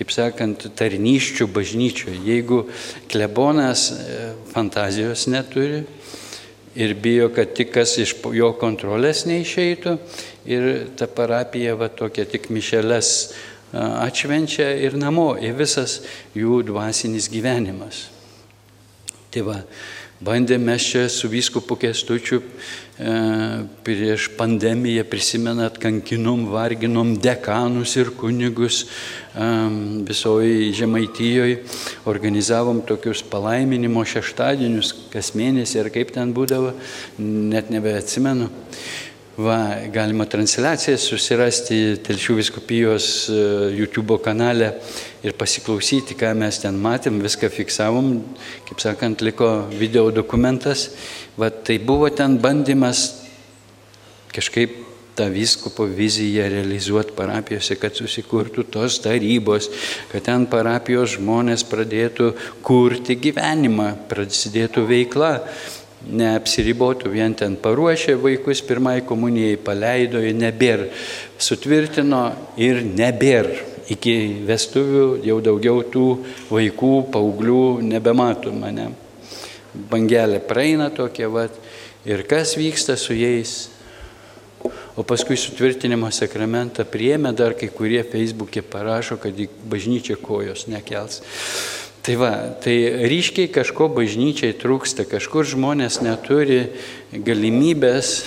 kaip 0.00 0.14
sakant, 0.16 0.64
tarnyščių 0.80 1.44
bažnyčioje, 1.52 2.16
jeigu 2.24 2.62
klebonas 3.12 3.90
e, 3.92 4.20
fantazijos 4.48 5.26
neturi 5.28 5.82
ir 6.80 6.94
bijo, 6.96 7.28
kad 7.36 7.52
tik 7.52 7.74
kas 7.74 7.98
iš 8.00 8.14
jo 8.32 8.48
kontrolės 8.56 9.26
neišeitų 9.28 9.96
ir 10.48 10.68
ta 10.96 11.04
parapija 11.04 11.76
va 11.76 11.90
tokia 11.92 12.24
tik 12.24 12.48
mišelės 12.48 13.10
atšvenčia 13.76 14.72
ir 14.82 14.96
namo, 14.98 15.34
ir 15.36 15.52
visas 15.58 16.00
jų 16.34 16.62
dvasinis 16.66 17.28
gyvenimas. 17.30 18.06
Tai 19.30 19.44
va, 19.46 19.58
Bandėme 20.20 20.74
čia 20.76 21.06
su 21.08 21.30
vyskupu 21.32 21.78
Kestučiu 21.80 22.42
e, 22.44 23.12
prieš 23.80 24.26
pandemiją, 24.36 25.06
prisimenat, 25.08 25.78
kankinom, 25.80 26.42
varginom 26.52 27.14
dekanus 27.16 27.94
ir 27.96 28.10
kunigus 28.20 28.82
e, 28.84 29.46
visoje 30.04 30.68
Žemaitijoje, 30.76 31.62
organizavom 32.04 32.82
tokius 32.84 33.24
palaiminimo 33.32 34.04
šeštadienius 34.04 34.92
kas 35.08 35.32
mėnesį 35.32 35.86
ar 35.86 35.88
kaip 35.94 36.12
ten 36.12 36.36
būdavo, 36.36 36.74
net 37.16 37.72
nebeatsimenu. 37.72 38.52
Va, 39.40 39.86
galima 39.88 40.26
transliaciją 40.28 40.98
susirasti 41.00 41.76
Telšių 42.04 42.34
viskupijos 42.40 43.06
e, 43.30 43.36
YouTube 43.78 44.18
kanale 44.20 44.74
ir 45.24 45.32
pasiklausyti, 45.38 46.16
ką 46.18 46.34
mes 46.36 46.58
ten 46.60 46.76
matėm, 46.76 47.22
viską 47.24 47.48
fiksavom, 47.54 48.10
kaip 48.68 48.82
sakant, 48.84 49.24
liko 49.24 49.48
video 49.70 50.10
dokumentas. 50.12 50.90
Va, 51.40 51.48
tai 51.48 51.78
buvo 51.80 52.10
ten 52.12 52.36
bandymas 52.42 53.06
kažkaip 54.34 54.76
tą 55.16 55.30
viskupo 55.32 55.88
viziją 55.88 56.50
realizuoti 56.50 57.16
parapijose, 57.16 57.80
kad 57.80 57.96
susikurtų 57.96 58.66
tos 58.68 59.00
tarybos, 59.00 59.70
kad 60.12 60.26
ten 60.28 60.48
parapijos 60.52 61.16
žmonės 61.16 61.64
pradėtų 61.70 62.34
kurti 62.66 63.16
gyvenimą, 63.16 63.94
prasidėtų 64.10 64.84
veikla 64.90 65.36
neapsiribotų 66.08 67.10
vien 67.12 67.34
ten 67.36 67.56
paruošė 67.60 68.16
vaikus 68.20 68.62
pirmai 68.64 69.00
komunijai, 69.06 69.58
paleido 69.60 70.22
nebėr, 70.22 70.88
sutvirtino 71.38 72.30
ir 72.60 72.84
nebėr. 72.86 73.50
Iki 73.90 74.14
vestuvių 74.46 75.06
jau 75.26 75.40
daugiau 75.42 75.80
tų 75.82 76.06
vaikų, 76.46 76.92
paauglių 77.10 77.64
nebematų 77.88 78.52
mane. 78.54 78.86
Bangelė 79.90 80.38
praeina 80.46 80.92
tokia 80.94 81.26
vat 81.30 81.56
ir 82.06 82.22
kas 82.30 82.54
vyksta 82.58 82.96
su 82.98 83.16
jais. 83.18 83.68
O 84.94 85.02
paskui 85.06 85.38
sutvirtinimo 85.40 86.10
sakramentą 86.12 86.84
priemė 86.86 87.32
dar 87.34 87.54
kai 87.58 87.70
kurie 87.72 88.02
Facebook'e 88.04 88.62
parašo, 88.62 89.16
kad 89.18 89.34
į 89.34 89.48
bažnyčią 89.70 90.18
kojos 90.22 90.66
nekels. 90.68 91.22
Tai 92.00 92.14
va, 92.16 92.30
tai 92.64 92.74
ryškiai 93.12 93.50
kažko 93.52 93.90
bažnyčiai 93.92 94.54
trūksta, 94.56 95.04
kažkur 95.04 95.44
žmonės 95.44 95.98
neturi 96.00 96.70
galimybės 97.12 98.22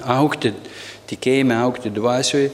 aukti, 0.00 0.54
tikėjime 1.10 1.58
aukti 1.60 1.92
dvasioj, 1.92 2.46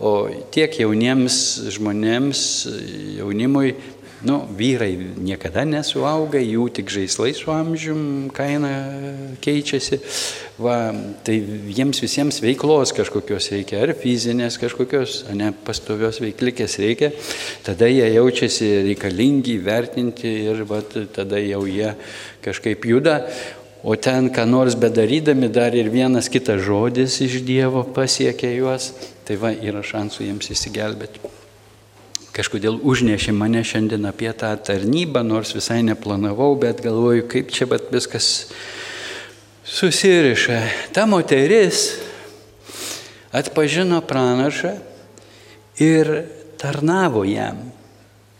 o 0.00 0.12
tiek 0.56 0.78
jauniems 0.80 1.36
žmonėms, 1.76 2.40
jaunimui 3.18 3.74
Nu, 4.26 4.40
vyrai 4.58 4.96
niekada 5.22 5.62
nesuauga, 5.68 6.40
jų 6.42 6.64
tik 6.74 6.90
žaislai 6.90 7.30
su 7.36 7.52
amžium 7.54 8.00
kaina 8.34 8.70
keičiasi. 9.44 10.00
Va, 10.58 10.90
tai 11.22 11.36
jiems 11.76 12.00
visiems 12.02 12.40
veiklos 12.42 12.90
kažkokios 12.96 13.52
reikia, 13.54 13.84
ar 13.84 13.92
fizinės 14.00 14.58
kažkokios, 14.58 15.20
ne 15.36 15.52
pastovios 15.68 16.18
veiklikės 16.24 16.74
reikia. 16.82 17.12
Tada 17.66 17.86
jie 17.92 18.08
jaučiasi 18.16 18.72
reikalingi, 18.88 19.60
vertinti 19.62 20.34
ir 20.48 20.66
va, 20.66 20.82
tada 20.82 21.38
jau 21.44 21.62
jie 21.70 21.94
kažkaip 22.42 22.90
juda. 22.90 23.20
O 23.86 23.94
ten, 23.94 24.32
ką 24.34 24.42
nors 24.50 24.74
bedarydami, 24.74 25.52
dar 25.54 25.76
ir 25.78 25.92
vienas 25.94 26.32
kitas 26.32 26.64
žodis 26.66 27.20
iš 27.22 27.44
Dievo 27.46 27.86
pasiekia 27.94 28.56
juos, 28.56 28.90
tai 29.22 29.38
va 29.38 29.54
yra 29.54 29.86
šansų 29.86 30.32
jiems 30.32 30.56
įsigelbėti. 30.56 31.45
Kažkodėl 32.36 32.76
užnešė 32.84 33.32
mane 33.32 33.62
šiandien 33.64 34.04
apie 34.10 34.28
tą 34.36 34.50
tarnybą, 34.60 35.22
nors 35.24 35.54
visai 35.56 35.80
neplanavau, 35.86 36.50
bet 36.60 36.82
galvoju, 36.84 37.24
kaip 37.32 37.52
čia 37.54 37.64
bet 37.70 37.88
viskas 37.94 38.50
susiriša. 39.64 40.58
Ta 40.92 41.06
moteris 41.08 41.94
atpažino 43.32 44.02
pranašą 44.04 44.74
ir 45.80 46.12
tarnavo 46.60 47.24
jam. 47.24 47.64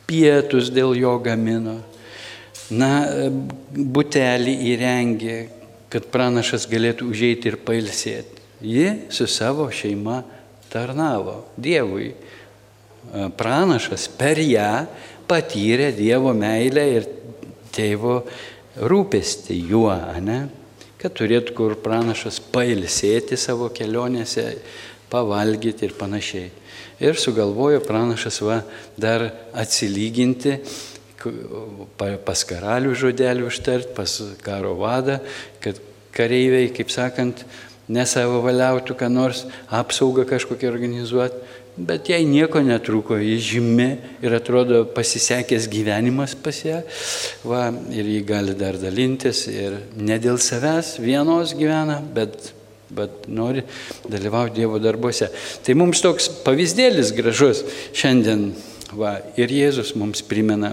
Pietus 0.07 0.69
dėl 0.71 0.93
jo 1.01 1.17
gamino 1.25 1.81
na, 2.71 2.91
butelį 3.71 4.55
įrengė, 4.73 5.37
kad 5.93 6.09
pranašas 6.13 6.67
galėtų 6.71 7.11
užeiti 7.11 7.53
ir 7.53 7.59
pailsėti. 7.63 8.43
Ji 8.67 8.87
su 9.13 9.27
savo 9.31 9.69
šeima 9.71 10.23
tarnavo 10.73 11.45
Dievui. 11.61 12.15
Pranašas 13.39 14.09
per 14.19 14.41
ją 14.43 14.87
patyrė 15.29 15.93
Dievo 15.97 16.33
meilę 16.37 16.85
ir 16.99 17.09
tėvo 17.75 18.21
rūpestį 18.77 19.59
juo, 19.71 19.95
ne? 20.23 20.47
kad 20.97 21.13
turėtų 21.15 21.53
kur 21.55 21.75
pranašas 21.79 22.39
pailsėti 22.53 23.37
savo 23.39 23.69
kelionėse, 23.71 24.47
pavalgyti 25.13 25.87
ir 25.87 25.93
panašiai. 25.99 26.49
Ir 27.05 27.19
sugalvojo 27.21 27.83
pranašas 27.85 28.41
va 28.43 28.63
dar 28.99 29.29
atsilyginti 29.55 30.57
pas 31.99 32.43
karalių 32.49 32.95
žodelių 32.97 33.51
užtart, 33.51 33.93
pas 33.97 34.17
karo 34.45 34.75
vadą, 34.81 35.19
kad 35.61 35.79
kareiviai, 36.17 36.73
kaip 36.75 36.91
sakant, 36.93 37.45
ne 37.93 38.05
savo 38.09 38.41
valiautų, 38.45 38.97
ką 38.99 39.11
nors 39.13 39.45
apsaugą 39.71 40.27
kažkokią 40.29 40.71
organizuoti, 40.73 41.43
bet 41.77 42.09
jai 42.09 42.25
nieko 42.25 42.61
netruko, 42.65 43.19
ji 43.21 43.37
žymi 43.41 43.89
ir 44.25 44.35
atrodo 44.37 44.85
pasisekęs 44.97 45.69
gyvenimas 45.69 46.35
pas 46.41 46.59
ją, 46.65 46.81
va, 47.45 47.69
ir 47.93 48.09
ji 48.09 48.23
gali 48.25 48.57
dar 48.57 48.79
dalintis 48.81 49.45
ir 49.53 49.77
ne 49.97 50.17
dėl 50.23 50.41
savęs 50.41 50.97
vienos 51.05 51.53
gyvena, 51.57 51.99
bet, 52.01 52.53
bet 52.89 53.29
nori 53.29 53.65
dalyvauti 54.09 54.63
Dievo 54.63 54.81
darbuose. 54.81 55.29
Tai 55.67 55.77
mums 55.77 56.01
toks 56.05 56.31
pavyzdėlis 56.47 57.13
gražus 57.17 57.63
šiandien, 57.97 58.49
va, 58.97 59.19
ir 59.37 59.53
Jėzus 59.53 59.93
mums 60.01 60.25
primena 60.25 60.73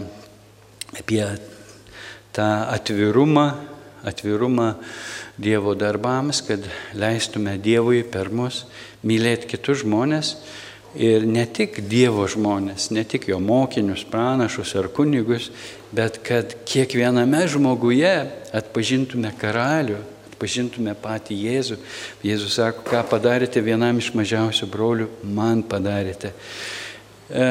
apie 0.96 1.26
tą 2.34 2.50
atvirumą, 2.72 3.50
atvirumą 4.08 4.74
Dievo 5.36 5.74
darbams, 5.76 6.44
kad 6.48 6.64
leistume 6.96 7.58
Dievui 7.60 8.04
per 8.08 8.30
mus 8.32 8.64
mylėti 9.04 9.50
kitus 9.52 9.82
žmonės 9.82 10.38
ir 10.96 11.26
ne 11.26 11.46
tik 11.50 11.80
Dievo 11.90 12.26
žmonės, 12.30 12.90
ne 12.94 13.04
tik 13.08 13.28
jo 13.32 13.40
mokinius, 13.42 14.06
pranašus 14.10 14.76
ar 14.80 14.90
kunigus, 14.94 15.50
bet 15.94 16.20
kad 16.26 16.56
kiekviename 16.70 17.44
žmoguje 17.50 18.14
atpažintume 18.54 19.34
karalių, 19.40 20.00
atpažintume 20.32 20.94
patį 21.00 21.40
Jėzų. 21.48 21.80
Jėzus 22.26 22.58
sako, 22.60 22.86
ką 22.90 23.04
padarėte 23.10 23.62
vienam 23.64 23.98
iš 24.02 24.12
mažiausių 24.18 24.70
brolių, 24.70 25.10
man 25.24 25.64
padarėte. 25.66 26.34
E, 27.30 27.48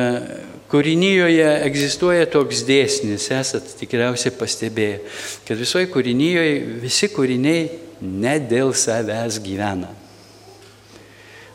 kūrinyjoje 0.70 1.48
egzistuoja 1.66 2.28
toks 2.30 2.62
dėsnis, 2.68 3.30
esat 3.34 3.74
tikriausiai 3.80 4.34
pastebėję, 4.36 5.00
kad 5.48 5.58
visoje 5.58 5.88
kūrinyjoje 5.90 6.60
visi 6.84 7.10
kūriniai 7.10 7.66
ne 8.02 8.36
dėl 8.50 8.74
savęs 8.76 9.40
gyvena. 9.42 10.01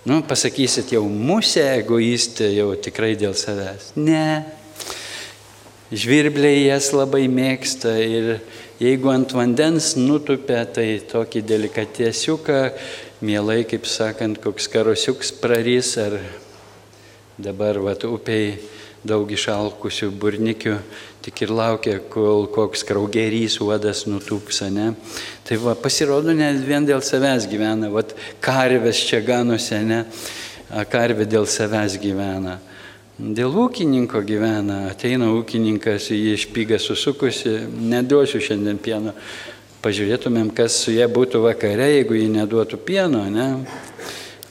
Nu, 0.08 0.22
pasakysit, 0.24 0.94
jau 0.96 1.04
musė 1.04 1.66
egoistė, 1.82 2.48
jau 2.56 2.70
tikrai 2.80 3.12
dėl 3.20 3.36
savęs. 3.36 3.92
Ne. 4.00 4.46
Žvirbliai 5.92 6.68
jas 6.70 6.94
labai 6.96 7.26
mėgsta 7.32 7.92
ir 8.00 8.38
jeigu 8.80 9.12
ant 9.12 9.36
vandens 9.36 9.94
nutupia, 10.00 10.64
tai 10.64 11.02
tokį 11.12 11.44
delikatėsiuką, 11.52 12.62
mielai, 13.20 13.62
kaip 13.68 13.88
sakant, 13.90 14.40
koks 14.44 14.72
karosiuks 14.72 15.36
prarys 15.44 15.96
ar 16.00 16.20
Dabar 17.38 17.78
vat, 17.78 18.02
upiai 18.02 18.58
daug 19.08 19.32
išalkusių 19.32 20.12
burnikių 20.20 20.76
tik 21.28 21.42
ir 21.44 21.52
laukia, 21.52 21.98
kol 22.12 22.46
koks 22.52 22.86
kraugerys 22.88 23.58
uodas 23.64 24.06
nutūpsa, 24.08 24.70
ne? 24.72 24.94
Tai 25.48 25.58
va, 25.60 25.74
pasirodo, 25.76 26.32
ne 26.32 26.54
vien 26.64 26.88
dėl 26.88 27.04
savęs 27.04 27.50
gyvena, 27.52 27.90
vat 27.92 28.14
karvės 28.44 29.02
čia 29.10 29.20
ganuose, 29.26 29.82
ne? 29.84 30.06
Karvė 30.92 31.28
dėl 31.28 31.48
savęs 31.48 31.98
gyvena. 32.00 32.58
Dėl 33.18 33.56
ūkininko 33.64 34.22
gyvena, 34.24 34.84
ateina 34.92 35.32
ūkininkas, 35.34 36.12
jį 36.14 36.36
išpygą 36.38 36.78
susukusi, 36.80 37.58
neduosiu 37.92 38.40
šiandien 38.44 38.78
pieno. 38.78 39.16
Pažiūrėtumėm, 39.84 40.52
kas 40.56 40.76
su 40.84 40.94
jie 40.96 41.06
būtų 41.12 41.42
vakare, 41.44 41.90
jeigu 41.96 42.16
jį 42.20 42.28
neduotų 42.36 42.80
pieno, 42.88 43.24
ne? 43.32 43.50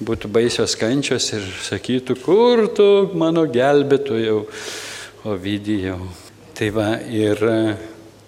Būtų 0.04 0.28
baisios 0.32 0.76
kančios 0.76 1.30
ir 1.32 1.44
sakytų, 1.66 2.16
kur 2.24 2.66
tu 2.76 2.88
mano 3.16 3.46
gelbėtojau, 3.48 4.42
o 5.26 5.36
vidijau. 5.40 6.00
Tai 6.56 6.68
va 6.72 6.88
ir 7.12 7.40
e, 7.42 7.60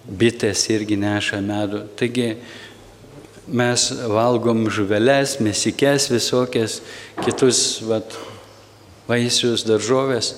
bitės 0.08 0.64
irgi 0.72 0.98
neša 1.00 1.40
medų. 1.44 1.84
Taigi 1.96 2.30
mes 3.48 3.88
valgom 4.12 4.66
žuvelės, 4.72 5.38
mesikės 5.44 6.10
visokias, 6.12 6.80
kitus 7.22 7.82
vat, 7.88 8.16
vaisius, 9.08 9.64
daržovės 9.68 10.34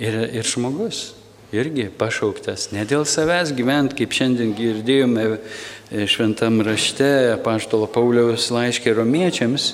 ir, 0.00 0.22
ir 0.32 0.46
žmogus 0.48 1.19
irgi 1.52 1.88
pašauktas 1.98 2.70
ne 2.74 2.84
dėl 2.86 3.06
savęs 3.08 3.50
gyventi, 3.56 3.96
kaip 3.98 4.14
šiandien 4.14 4.52
girdėjome 4.54 5.24
e, 5.30 6.06
šventam 6.10 6.60
rašte 6.66 7.38
Paštolo 7.44 7.88
Pauliaus 7.90 8.50
laiškė 8.54 8.94
romiečiams, 8.94 9.72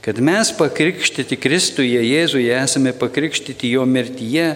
kad 0.00 0.22
mes 0.24 0.48
pakrikštyti 0.56 1.36
Kristuje 1.36 2.00
Jėzuje 2.00 2.54
esame 2.56 2.94
pakrikštyti 2.96 3.74
jo 3.74 3.84
mirtyje, 3.84 4.46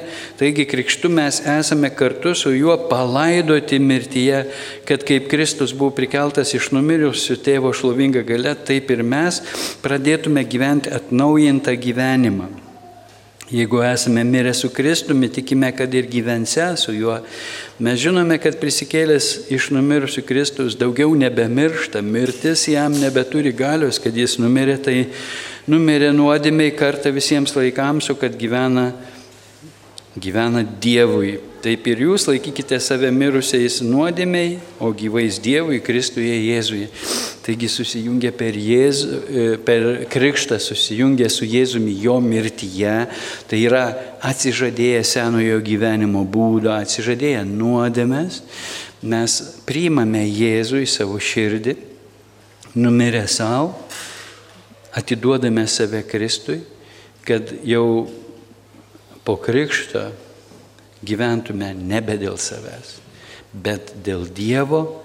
taigi 0.41 0.65
krikštu 0.71 1.11
mes 1.13 1.43
esame 1.59 1.91
kartu 1.93 2.33
su 2.39 2.55
juo 2.57 2.79
palaidoti 2.89 3.77
mirtyje, 3.83 4.45
kad 4.89 5.05
kaip 5.05 5.29
Kristus 5.29 5.77
buvo 5.77 5.93
prikeltas 5.99 6.55
iš 6.57 6.71
numirusių 6.73 7.37
tėvo 7.45 7.75
šlovinga 7.77 8.25
gale, 8.25 8.57
taip 8.57 8.95
ir 8.95 9.05
mes 9.05 9.43
pradėtume 9.85 10.47
gyventi 10.49 10.95
atnaujintą 10.95 11.77
gyvenimą. 11.77 12.62
Jeigu 13.53 13.83
esame 13.85 14.25
mirę 14.25 14.55
su 14.55 14.71
Kristumi, 14.71 15.29
tikime, 15.29 15.73
kad 15.77 15.95
ir 15.95 16.07
gyvensę 16.09 16.77
su 16.77 16.95
juo. 16.97 17.19
Mes 17.85 18.01
žinome, 18.01 18.39
kad 18.41 18.57
prisikėlęs 18.57 19.51
iš 19.53 19.67
numirusių 19.77 20.25
Kristus 20.25 20.79
daugiau 20.81 21.13
nebemiršta, 21.21 22.01
mirtis 22.01 22.65
jam 22.73 22.97
nebeturi 22.97 23.53
galios, 23.53 24.01
kad 24.01 24.17
jis 24.17 24.39
numirė, 24.41 24.79
tai 24.81 24.97
numirė 25.69 26.15
nuodėmiai 26.17 26.73
kartą 26.73 27.13
visiems 27.13 27.53
laikams, 27.53 28.09
o 28.09 28.17
kad 28.17 28.41
gyvena, 28.41 28.95
gyvena 30.17 30.65
Dievui. 30.65 31.52
Taip 31.63 31.85
ir 31.87 32.01
jūs 32.03 32.25
laikykite 32.27 32.75
save 32.83 33.13
mirusiais 33.15 33.77
nuodėmiai, 33.87 34.57
o 34.83 34.89
gyvais 34.99 35.37
Dievui, 35.39 35.77
Kristuje 35.85 36.35
Jėzuje. 36.49 36.89
Taigi 37.47 37.69
susijungia 37.71 38.33
per, 38.35 38.57
Jėzų, 38.59 39.19
e, 39.31 39.45
per 39.63 39.85
krikštą, 40.11 40.59
susijungia 40.59 41.29
su 41.31 41.47
Jėzumi 41.47 41.95
jo 42.03 42.17
mirtyje, 42.23 42.97
tai 43.47 43.61
yra 43.63 43.85
atsižadėję 44.27 45.05
senojo 45.07 45.61
gyvenimo 45.63 46.25
būdo, 46.27 46.73
atsižadėję 46.75 47.45
nuodėmės, 47.47 48.41
mes 49.07 49.39
priimame 49.67 50.25
Jėzų 50.27 50.83
į 50.83 50.89
savo 50.91 51.21
širdį, 51.23 51.77
numirę 52.75 53.23
savo, 53.31 53.71
atiduodame 54.99 55.69
save 55.71 56.03
Kristui, 56.11 56.59
kad 57.23 57.55
jau 57.63 58.09
po 59.23 59.39
krikšto 59.39 60.09
gyventume 61.03 61.73
nebe 61.77 62.17
dėl 62.21 62.39
savęs, 62.41 62.99
bet 63.53 63.95
dėl 64.05 64.27
Dievo, 64.31 65.03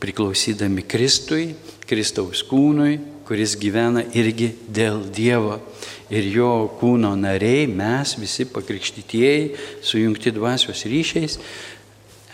priklausydami 0.00 0.84
Kristui, 0.86 1.54
Kristaus 1.86 2.42
kūnui, 2.46 2.98
kuris 3.26 3.56
gyvena 3.58 4.04
irgi 4.14 4.52
dėl 4.70 5.02
Dievo. 5.10 5.58
Ir 6.06 6.28
jo 6.30 6.50
kūno 6.78 7.12
nariai, 7.18 7.66
mes 7.66 8.14
visi 8.20 8.46
pakrikštytieji, 8.46 9.56
sujungti 9.82 10.30
dvasios 10.34 10.84
ryšiais, 10.86 11.40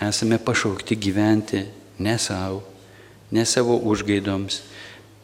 esame 0.04 0.36
pašaukti 0.36 0.98
gyventi 1.00 1.64
ne 2.02 2.18
savo, 2.20 2.60
ne 3.32 3.46
savo 3.48 3.78
užgaidoms, 3.88 4.60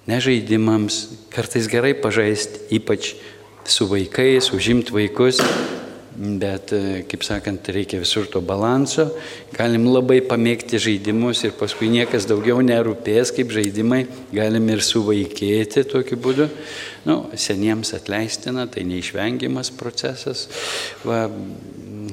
ne 0.08 0.16
žaidimams, 0.24 1.02
kartais 1.34 1.68
gerai 1.68 1.92
pažaisti, 1.92 2.64
ypač 2.78 3.12
su 3.68 3.84
vaikais, 3.90 4.48
užimti 4.56 4.94
vaikus, 4.96 5.42
Bet, 6.18 6.72
e, 6.74 7.04
kaip 7.06 7.22
sakant, 7.22 7.68
reikia 7.70 8.00
visur 8.02 8.26
to 8.26 8.40
balanso. 8.42 9.04
Galim 9.54 9.84
labai 9.86 10.16
pamėgti 10.26 10.80
žaidimus 10.82 11.44
ir 11.46 11.52
paskui 11.54 11.86
niekas 11.92 12.26
daugiau 12.26 12.58
nerūpės 12.58 13.30
kaip 13.36 13.54
žaidimai. 13.54 14.00
Galim 14.34 14.66
ir 14.74 14.82
suvaikėti 14.82 15.86
tokiu 15.86 16.18
būdu. 16.18 16.48
Nu, 17.06 17.20
seniems 17.38 17.94
atleistina, 17.94 18.66
tai 18.66 18.82
neišvengiamas 18.90 19.70
procesas. 19.78 20.48
Va, 21.06 21.28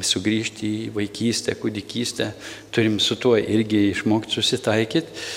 sugrįžti 0.06 0.70
į 0.84 0.94
vaikystę, 0.94 1.58
kūdikystę. 1.58 2.30
Turim 2.70 3.02
su 3.02 3.18
tuo 3.18 3.40
irgi 3.42 3.88
išmokti 3.90 4.38
susitaikyti. 4.38 5.28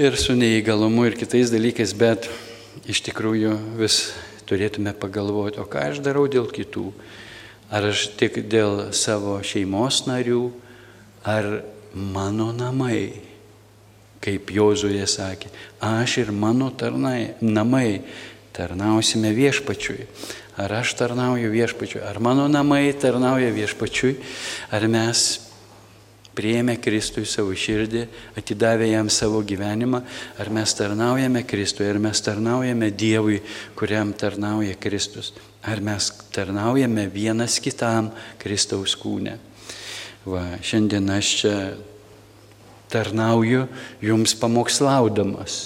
Ir 0.00 0.16
su 0.16 0.32
neįgalumu 0.40 1.04
ir 1.04 1.20
kitais 1.20 1.52
dalykais, 1.52 1.92
bet 2.00 2.32
iš 2.88 3.04
tikrųjų 3.12 3.58
vis 3.76 4.06
turėtume 4.48 4.96
pagalvoti, 4.96 5.60
o 5.60 5.68
ką 5.68 5.90
aš 5.90 6.00
darau 6.00 6.30
dėl 6.30 6.48
kitų 6.48 6.94
Ar 7.70 7.86
aš 7.90 8.08
tik 8.18 8.40
dėl 8.50 8.90
savo 8.96 9.36
šeimos 9.46 10.04
narių, 10.08 10.42
ar 11.22 11.62
mano 11.94 12.50
namai, 12.56 13.12
kaip 14.20 14.50
Jozuė 14.52 15.06
sakė, 15.08 15.52
aš 15.80 16.18
ir 16.24 16.32
mano 16.34 16.70
tarnai, 16.74 17.36
namai 17.40 18.02
tarnausime 18.56 19.30
viešpačiui. 19.36 20.06
Ar 20.60 20.72
aš 20.80 20.92
tarnauju 20.98 21.52
viešpačiui, 21.52 22.02
ar 22.04 22.18
mano 22.20 22.48
namai 22.50 22.90
tarnauja 23.00 23.52
viešpačiui, 23.54 24.18
ar 24.74 24.84
mes 24.90 25.49
prieėmė 26.40 26.78
Kristui 26.80 27.26
savo 27.28 27.52
širdį, 27.52 28.06
atidavė 28.40 28.88
jam 28.94 29.10
savo 29.12 29.42
gyvenimą, 29.44 30.00
ar 30.40 30.50
mes 30.52 30.72
tarnaujame 30.78 31.44
Kristui, 31.44 31.84
ar 31.90 32.00
mes 32.00 32.24
tarnaujame 32.24 32.88
Dievui, 32.90 33.42
kuriam 33.76 34.14
tarnauja 34.16 34.78
Kristus. 34.80 35.34
Ar 35.60 35.82
mes 35.84 36.08
tarnaujame 36.32 37.04
vienas 37.12 37.58
kitam 37.60 38.08
Kristaus 38.40 38.96
kūne? 38.96 39.36
Va, 40.24 40.46
šiandien 40.64 41.12
aš 41.12 41.34
čia 41.42 41.54
tarnauju 42.90 43.66
jums 44.02 44.34
pamokslaudamas, 44.40 45.60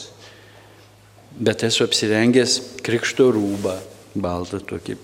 bet 1.39 1.65
esu 1.67 1.87
apsirengęs 1.87 2.59
krikšto 2.85 3.31
rūbą, 3.35 3.79
baltą 4.15 4.61
tokį, 4.63 4.99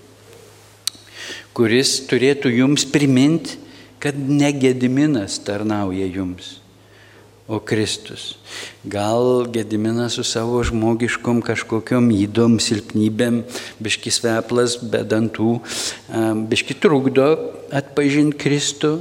kuris 1.55 1.97
turėtų 2.11 2.51
jums 2.59 2.85
priminti, 2.91 3.57
kad 4.01 4.17
negediminas 4.17 5.37
tarnauja 5.45 6.07
jums 6.09 6.57
o 7.51 7.59
Kristus. 7.59 8.37
Gal 8.83 9.45
Gediminas 9.51 10.15
su 10.15 10.23
savo 10.23 10.61
žmogiškom 10.63 11.41
kažkokiom 11.43 12.07
įdom, 12.15 12.55
silpnybėm, 12.63 13.41
biški 13.83 14.13
sveplas, 14.13 14.77
be 14.79 15.01
dantų, 15.03 15.57
biški 16.47 16.77
trukdo 16.79 17.27
atpažinti 17.75 18.39
Kristų, 18.39 18.93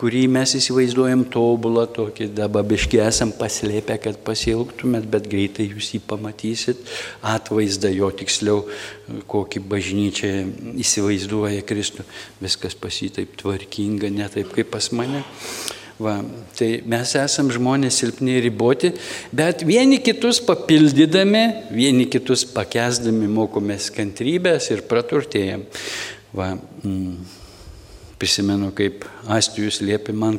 kurį 0.00 0.24
mes 0.32 0.54
įsivaizduojam 0.56 1.26
tobulą 1.32 1.84
tokį, 1.92 2.30
dabar 2.36 2.64
biški 2.66 3.02
esam 3.04 3.34
paslėpę, 3.36 3.98
kad 4.00 4.20
pasilgtumėt, 4.24 5.08
bet 5.12 5.26
greitai 5.28 5.66
jūs 5.68 5.92
jį 5.94 6.00
pamatysit, 6.08 6.80
atvaizdą 7.34 7.90
jo 7.92 8.08
tiksliau, 8.22 8.62
kokį 9.30 9.62
bažnyčią 9.68 10.30
įsivaizduoja 10.80 11.66
Kristų. 11.68 12.06
Viskas 12.40 12.78
pasitaip 12.80 13.36
tvarkinga, 13.40 14.08
ne 14.14 14.30
taip 14.32 14.54
kaip 14.56 14.72
pas 14.72 14.88
mane. 14.96 15.20
Va, 16.00 16.14
tai 16.56 16.78
mes 16.88 17.10
esam 17.20 17.50
žmonės 17.52 17.98
silpni 18.00 18.38
ir 18.38 18.46
riboti, 18.46 18.88
bet 19.36 19.66
vieni 19.68 19.98
kitus 20.00 20.38
papildydami, 20.46 21.42
vieni 21.76 22.06
kitus 22.08 22.46
pakesdami 22.48 23.28
mokomės 23.28 23.90
kantrybės 23.92 24.70
ir 24.72 24.80
praturtėjam. 24.88 25.66
Va, 26.32 26.54
mm, 26.56 27.39
prisimenu, 28.20 28.70
kaip 28.76 29.06
Astijus 29.32 29.80
liepė 29.80 30.12
man 30.16 30.38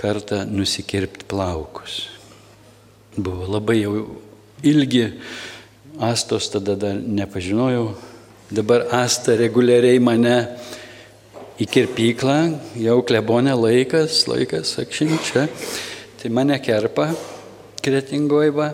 kartą 0.00 0.42
nusikirpti 0.48 1.28
plaukus. 1.28 2.06
Buvo 3.16 3.48
labai 3.50 3.82
jau 3.82 3.94
ilgi, 4.64 5.06
Astos 6.00 6.46
tada 6.48 6.78
dar 6.80 6.96
nepažinojau, 6.96 7.90
dabar 8.48 8.86
Asta 9.02 9.34
reguliariai 9.36 10.00
mane 10.00 10.36
į 11.60 11.66
kirpyklą, 11.68 12.36
jau 12.80 12.96
klebonė 13.04 13.52
laikas, 13.58 14.22
laikas, 14.30 14.72
sakšin 14.78 15.12
čia, 15.26 15.44
tai 16.22 16.30
mane 16.32 16.56
kerpa 16.64 17.10
kretingojva, 17.84 18.70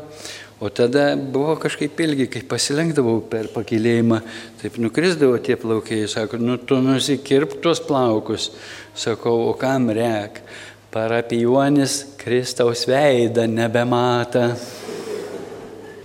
o 0.60 0.70
tada 0.72 1.10
buvo 1.16 1.56
kažkaip 1.60 2.00
ilgi, 2.00 2.28
kai 2.32 2.42
pasilenkdavau 2.48 3.20
per 3.30 3.50
pakilėjimą, 3.52 4.22
taip 4.62 4.78
nukrisdavo 4.80 5.36
tie 5.44 5.58
plaukiai, 5.60 6.08
sako, 6.08 6.40
nu 6.40 6.56
tu 6.56 6.78
nusikirp 6.80 7.58
tuos 7.64 7.82
plaukus, 7.84 8.50
sakau, 8.96 9.50
o 9.50 9.52
kam 9.60 9.90
rek, 9.92 10.40
parapijuonis 10.94 12.16
Kristaus 12.16 12.86
veidą 12.88 13.44
nebemata. 13.50 14.54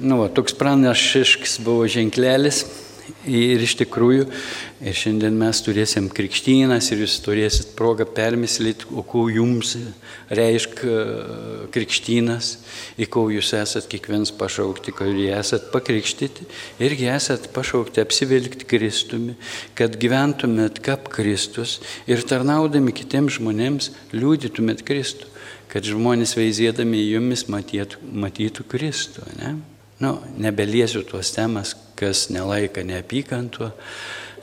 Nu, 0.01 0.17
va, 0.17 0.27
toks 0.33 0.55
pranašiškas 0.57 1.59
buvo 1.63 1.85
ženklelis. 1.87 2.65
Ir 3.29 3.61
iš 3.61 3.75
tikrųjų, 3.79 4.25
ir 4.81 4.95
šiandien 4.97 5.35
mes 5.37 5.59
turėsim 5.61 6.07
krikštynas 6.11 6.87
ir 6.91 7.03
jūs 7.03 7.19
turėsit 7.21 7.73
progą 7.77 8.07
permislyti, 8.09 8.87
o 8.97 9.03
ko 9.05 9.27
jums 9.29 9.75
reiškia 10.33 10.89
e, 10.89 11.17
krikštynas, 11.73 12.51
į 12.97 13.07
ko 13.13 13.27
jūs 13.33 13.53
esat 13.59 13.89
kiekvienas 13.91 14.33
pašaukti, 14.37 14.93
kurį 14.97 15.27
esat 15.37 15.69
pakrikštyti, 15.73 16.47
irgi 16.81 17.09
esat 17.13 17.49
pašaukti 17.55 18.01
apsivilkti 18.03 18.69
Kristumi, 18.69 19.37
kad 19.77 19.99
gyventumėt 20.01 20.81
kaip 20.85 21.11
Kristus 21.13 21.79
ir 22.09 22.25
tarnaudami 22.27 22.95
kitiems 22.97 23.37
žmonėms 23.37 23.91
liūdytumėt 24.15 24.85
Kristų, 24.87 25.29
kad 25.71 25.85
žmonės 25.87 26.33
veizėdami 26.39 27.05
jumis 27.11 27.45
matytų, 27.51 28.01
matytų 28.25 28.65
Kristų. 28.73 29.29
Ne? 29.39 29.59
Nu, 30.01 30.15
nebeliesiu 30.41 31.03
tuos 31.05 31.29
temas, 31.35 31.75
kas 31.99 32.27
nelaika 32.33 32.83
neapykantų. 32.85 33.71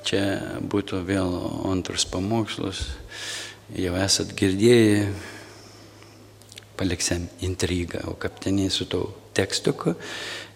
Čia 0.07 0.23
būtų 0.63 1.03
vėl 1.09 1.33
antrus 1.69 2.07
pamokslus. 2.09 2.85
Jau 3.77 3.97
esat 3.99 4.31
girdėję, 4.39 5.09
paliksim 6.79 7.27
intrigą, 7.45 8.07
o 8.09 8.15
kapteniai 8.17 8.71
su 8.73 8.87
to 8.89 9.03
tekstuku 9.37 9.97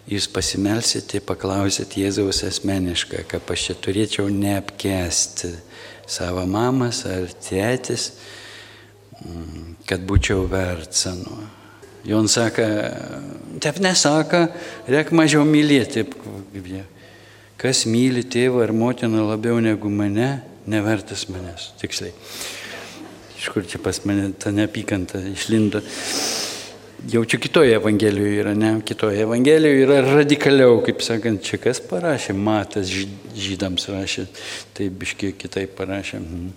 jūs 0.09 0.27
pasimelsite, 0.31 1.21
paklausit 1.23 1.95
Jėzaus 1.99 2.43
asmeniškai, 2.47 3.23
kad 3.29 3.51
aš 3.51 3.67
čia 3.69 3.75
turėčiau 3.79 4.29
neapkesti 4.31 5.53
savo 6.09 6.45
mamas 6.49 7.03
ar 7.07 7.29
tėtis, 7.45 8.11
mm, 9.23 9.83
kad 9.87 10.03
būčiau 10.07 10.47
vertsanu. 10.51 11.62
Jon 12.03 12.27
sako, 12.27 12.65
taip 13.63 13.77
nesako, 13.79 14.47
reik 14.91 15.13
mažiau 15.15 15.45
mylėti. 15.47 16.03
Kas 17.59 17.85
myli 17.87 18.25
tėvą 18.27 18.65
ar 18.65 18.73
motiną 18.75 19.23
labiau 19.29 19.61
negu 19.63 19.87
mane, 19.87 20.41
nevertas 20.67 21.29
manęs. 21.31 21.69
Tiksliai. 21.79 22.11
Iš 23.39 23.47
kur 23.53 23.63
čia 23.67 23.79
pas 23.83 24.01
mane 24.03 24.33
ta 24.35 24.51
neapykanta 24.51 25.23
išlindo. 25.31 25.79
Jaučiu 27.13 27.39
kitoje 27.39 27.75
Evangelijoje 27.75 28.35
yra, 28.39 28.53
ne, 28.55 28.75
kitoje 28.83 29.23
Evangelijoje 29.23 29.87
yra 29.87 29.99
radikaliau, 30.07 30.77
kaip 30.83 31.03
sakant, 31.03 31.43
čia 31.43 31.59
kas 31.59 31.79
parašė, 31.83 32.35
matas 32.35 32.91
žydams 32.91 33.89
rašė, 33.91 34.27
tai 34.75 34.87
biškiai 34.87 35.35
kitaip 35.39 35.75
parašė. 35.79 36.23
Mhm. 36.23 36.55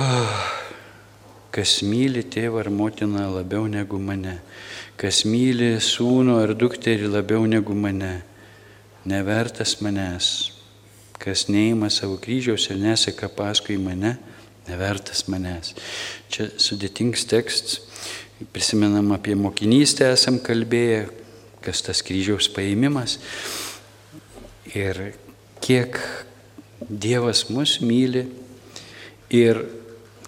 Ah 0.00 0.69
kas 1.54 1.80
myli 1.86 2.22
tėvą 2.26 2.62
ar 2.62 2.70
motiną 2.70 3.26
labiau 3.34 3.66
negu 3.70 3.98
mane, 3.98 4.38
kas 5.00 5.24
myli 5.26 5.74
sūnų 5.82 6.38
ar 6.44 6.54
dukterį 6.58 7.10
labiau 7.10 7.46
negu 7.50 7.74
mane, 7.74 8.20
nevertas 9.08 9.78
manęs, 9.82 10.30
kas 11.20 11.48
neima 11.48 11.90
savo 11.90 12.18
kryžiaus 12.22 12.68
ir 12.70 12.80
neseka 12.80 13.30
paskui 13.34 13.78
mane, 13.80 14.16
nevertas 14.68 15.26
manęs. 15.28 15.74
Čia 16.30 16.50
sudėtingas 16.60 17.26
tekstas, 17.28 17.80
prisimenam 18.54 19.10
apie 19.16 19.34
mokinystę 19.36 20.12
esam 20.14 20.38
kalbėję, 20.42 21.08
kas 21.64 21.82
tas 21.84 22.00
kryžiaus 22.04 22.48
paėmimas 22.54 23.18
ir 24.74 25.12
kiek 25.60 25.98
Dievas 26.80 27.44
mus 27.52 27.76
myli 27.84 28.22
ir 29.28 29.60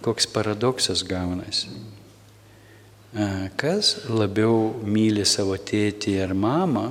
koks 0.03 0.27
paradoksas 0.27 1.05
gaunasi. 1.07 1.71
kas 3.57 4.09
labiau 4.09 4.73
myli 4.85 5.25
savo 5.29 5.57
tėtį 5.57 6.15
ir 6.25 6.33
mamą, 6.33 6.87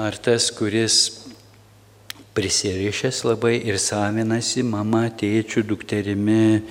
ar 0.00 0.16
tas, 0.16 0.48
kuris 0.54 1.26
prisirišęs 2.34 3.24
labai 3.26 3.58
ir 3.68 3.76
savinasi 3.76 4.64
mama, 4.64 5.08
tėčių, 5.10 5.64
dukterimi. 5.66 6.62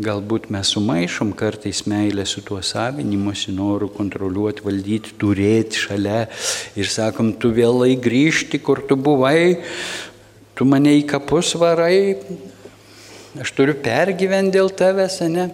Galbūt 0.00 0.46
mes 0.54 0.70
sumaišom 0.70 1.32
kartais 1.36 1.82
meilę 1.90 2.22
su 2.28 2.44
tuo 2.46 2.60
savinimuose, 2.62 3.50
noru 3.50 3.88
kontroliuoti, 3.90 4.62
valdyti, 4.62 5.16
turėti 5.18 5.80
šalia 5.82 6.20
ir 6.78 6.86
sakom, 6.88 7.32
tu 7.34 7.50
vėlai 7.56 7.96
grįžti, 7.98 8.62
kur 8.62 8.84
tu 8.86 8.94
buvai, 8.94 9.58
tu 10.54 10.68
mane 10.68 10.94
į 11.00 11.02
kapus 11.10 11.56
varai, 11.58 12.14
aš 13.38 13.52
turiu 13.54 13.76
pergyventi 13.78 14.58
dėl 14.58 14.72
tavęs, 14.74 15.20
ne? 15.30 15.50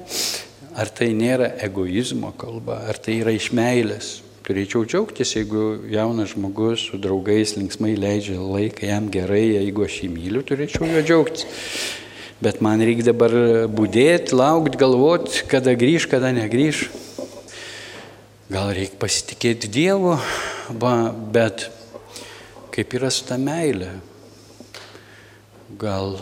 Ar 0.77 0.89
tai 0.93 1.11
nėra 1.17 1.55
egoizmo 1.65 2.33
kalba, 2.37 2.83
ar 2.89 2.97
tai 3.01 3.21
yra 3.21 3.37
iš 3.37 3.51
meilės? 3.57 4.15
turėčiau 4.47 4.85
džiaugtis, 4.87 5.33
jeigu 5.35 5.89
jaunas 5.91 6.31
žmogus 6.37 6.85
su 6.87 7.01
draugais 7.03 7.57
linksmai 7.57 7.97
leidžia 7.99 8.39
laiką, 8.39 8.85
jam 8.87 9.09
gerai, 9.11 9.57
jeigu 9.57 9.87
aš 9.87 9.97
jį 10.05 10.11
myliu, 10.13 10.43
turėčiau 10.47 10.87
jo 10.87 11.03
džiaugtis. 11.03 11.47
Bet 12.39 12.61
man 12.63 12.83
reikia 12.85 13.09
dabar 13.09 13.33
būdėti, 13.73 14.37
laukti, 14.37 14.79
galvoti, 14.79 15.43
kada 15.51 15.75
grįž, 15.75 16.07
kada 16.13 16.31
negrįž. 16.37 16.85
Gal 18.53 18.71
reikia 18.77 19.01
pasitikėti 19.03 19.73
Dievu, 19.73 20.15
va, 20.79 20.95
bet 21.11 21.67
kaip 22.77 22.95
yra 22.95 23.11
su 23.11 23.27
ta 23.27 23.41
meilė. 23.41 23.97
Gal 25.81 26.21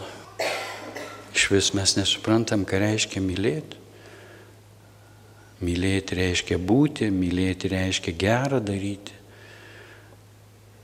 iš 1.44 1.50
vis 1.50 1.74
mes 1.76 1.92
nesuprantam, 1.98 2.62
ką 2.64 2.78
reiškia 2.80 3.20
mylėti. 3.20 3.76
Mylėti 5.60 6.16
reiškia 6.16 6.56
būti, 6.56 7.10
mylėti 7.12 7.68
reiškia 7.68 8.14
gerą 8.16 8.62
daryti. 8.64 9.12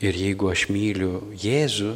Ir 0.04 0.16
jeigu 0.16 0.50
aš 0.52 0.66
myliu 0.68 1.32
Jėzų 1.40 1.94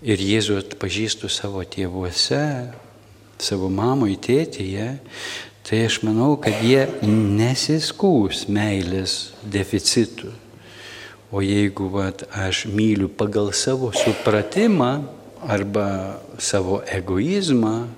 ir 0.00 0.24
Jėzų 0.30 0.58
atpažįstu 0.62 1.28
savo 1.28 1.60
tėvuose, 1.60 2.72
savo 3.36 3.68
mamui, 3.68 4.16
tėtyje, 4.16 4.88
tai 5.68 5.84
aš 5.84 6.00
manau, 6.08 6.38
kad 6.40 6.64
jie 6.64 6.86
nesiskūs 7.04 8.46
meilės 8.48 9.34
deficitų. 9.44 10.32
O 11.30 11.44
jeigu 11.44 11.92
vat, 11.92 12.24
aš 12.32 12.64
myliu 12.72 13.12
pagal 13.12 13.52
savo 13.52 13.92
supratimą 13.92 15.19
arba 15.46 16.20
savo 16.38 16.80
egoizmą, 16.86 17.88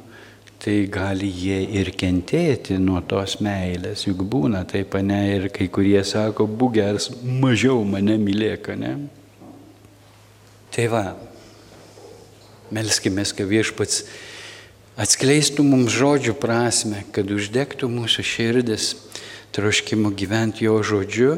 tai 0.62 0.84
gali 0.86 1.26
jie 1.26 1.58
ir 1.80 1.90
kentėti 1.98 2.76
nuo 2.78 3.00
tos 3.02 3.40
meilės, 3.42 4.04
juk 4.06 4.22
būna 4.30 4.62
taip, 4.70 4.94
ne, 5.02 5.18
ir 5.34 5.48
kai 5.50 5.66
kurie 5.66 5.98
sako, 6.06 6.46
būgers, 6.46 7.10
mažiau 7.26 7.82
mane 7.82 8.14
mylėk, 8.22 8.70
ne. 8.78 8.92
Tai 10.72 10.86
va, 10.92 11.02
melskime, 12.70 13.26
kad 13.26 13.50
viešpats 13.50 14.04
atskleistų 15.02 15.66
mums 15.66 15.90
žodžių 15.98 16.36
prasme, 16.38 17.02
kad 17.12 17.26
uždegtų 17.26 17.90
mūsų 17.90 18.24
širdis 18.24 18.92
troškimu 19.52 20.14
gyventi 20.16 20.68
jo 20.68 20.78
žodžiu 20.86 21.34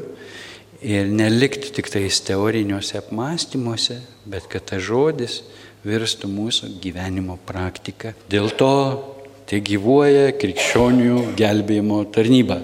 ir 0.85 1.09
nelikti 1.09 1.73
tik 1.75 1.89
tais 1.91 2.21
teoriniuose 2.29 3.01
apmąstymuose, 3.01 4.03
bet 4.29 4.47
kad 4.53 4.69
tas 4.69 4.85
žodis 4.85 5.41
virstų 5.85 6.29
mūsų 6.33 6.71
gyvenimo 6.83 7.37
praktika. 7.47 8.15
Dėl 8.33 8.49
to 8.57 8.71
tai 9.49 9.61
gyvuoja 9.65 10.33
krikščionių 10.41 11.35
gelbėjimo 11.37 12.05
tarnyba. 12.15 12.61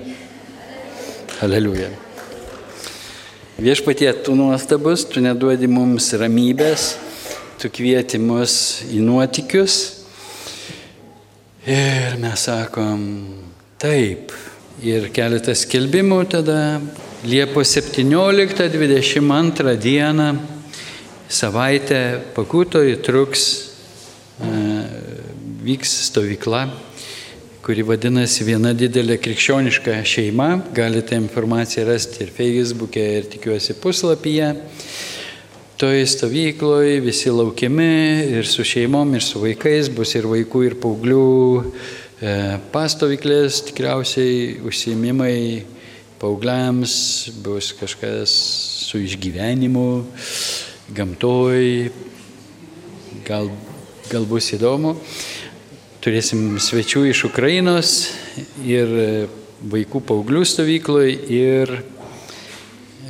Aleliuja. 1.45 1.91
Viešpatie, 3.61 4.09
tu 4.25 4.35
nuostabus, 4.37 5.05
tu 5.05 5.21
neduodi 5.21 5.69
mums 5.69 6.09
ramybės, 6.17 6.95
tu 7.61 7.69
kvieti 7.69 8.19
mus 8.21 8.81
į 8.89 9.03
nuotikius. 9.05 9.75
Ir 11.69 12.17
mes 12.21 12.47
sakom 12.49 13.05
taip. 13.81 14.33
Ir 14.81 15.11
keletas 15.13 15.67
skelbimų 15.67 16.23
tada 16.33 16.81
Liepos 17.29 17.69
17-22 17.77 19.77
dieną 19.77 20.31
savaitę 21.31 22.21
pakutoje 22.35 22.97
truks 22.97 23.71
vyks 25.63 25.93
stovykla, 26.09 26.65
kuri 27.63 27.85
vadinasi 27.87 28.47
Viena 28.49 28.73
didelė 28.75 29.19
krikščioniška 29.23 30.01
šeima. 30.09 30.49
Galite 30.75 31.19
informaciją 31.21 31.85
rasti 31.87 32.25
ir 32.25 32.33
Facebook'e, 32.35 33.05
ir 33.21 33.29
tikiuosi 33.31 33.77
puslapyje. 33.79 34.55
Toj 35.81 36.03
stovykloje 36.13 36.97
visi 37.05 37.31
laukiami 37.33 37.93
ir 38.41 38.49
su 38.49 38.65
šeimom, 38.67 39.15
ir 39.15 39.25
su 39.25 39.41
vaikais, 39.45 39.93
bus 39.93 40.17
ir 40.19 40.27
vaikų, 40.29 40.65
ir 40.67 40.77
paauglių 40.83 41.29
e, 41.61 42.35
pastovyklės, 42.73 43.63
tikriausiai 43.71 44.59
užsiemimai 44.67 45.37
paaugliams, 46.21 46.97
bus 47.45 47.71
kažkas 47.79 48.35
su 48.89 49.01
išgyvenimu, 49.01 49.87
gamtoj, 50.95 51.91
gal, 53.27 53.51
gal 54.11 54.27
bus 54.27 54.51
įdomu. 54.57 54.97
Turėsim 56.01 56.57
svečių 56.63 57.05
iš 57.11 57.27
Ukrainos 57.29 57.93
ir 58.65 59.29
vaikų 59.61 60.01
paauglių 60.09 60.43
stovykloje 60.49 61.17
ir 61.37 61.75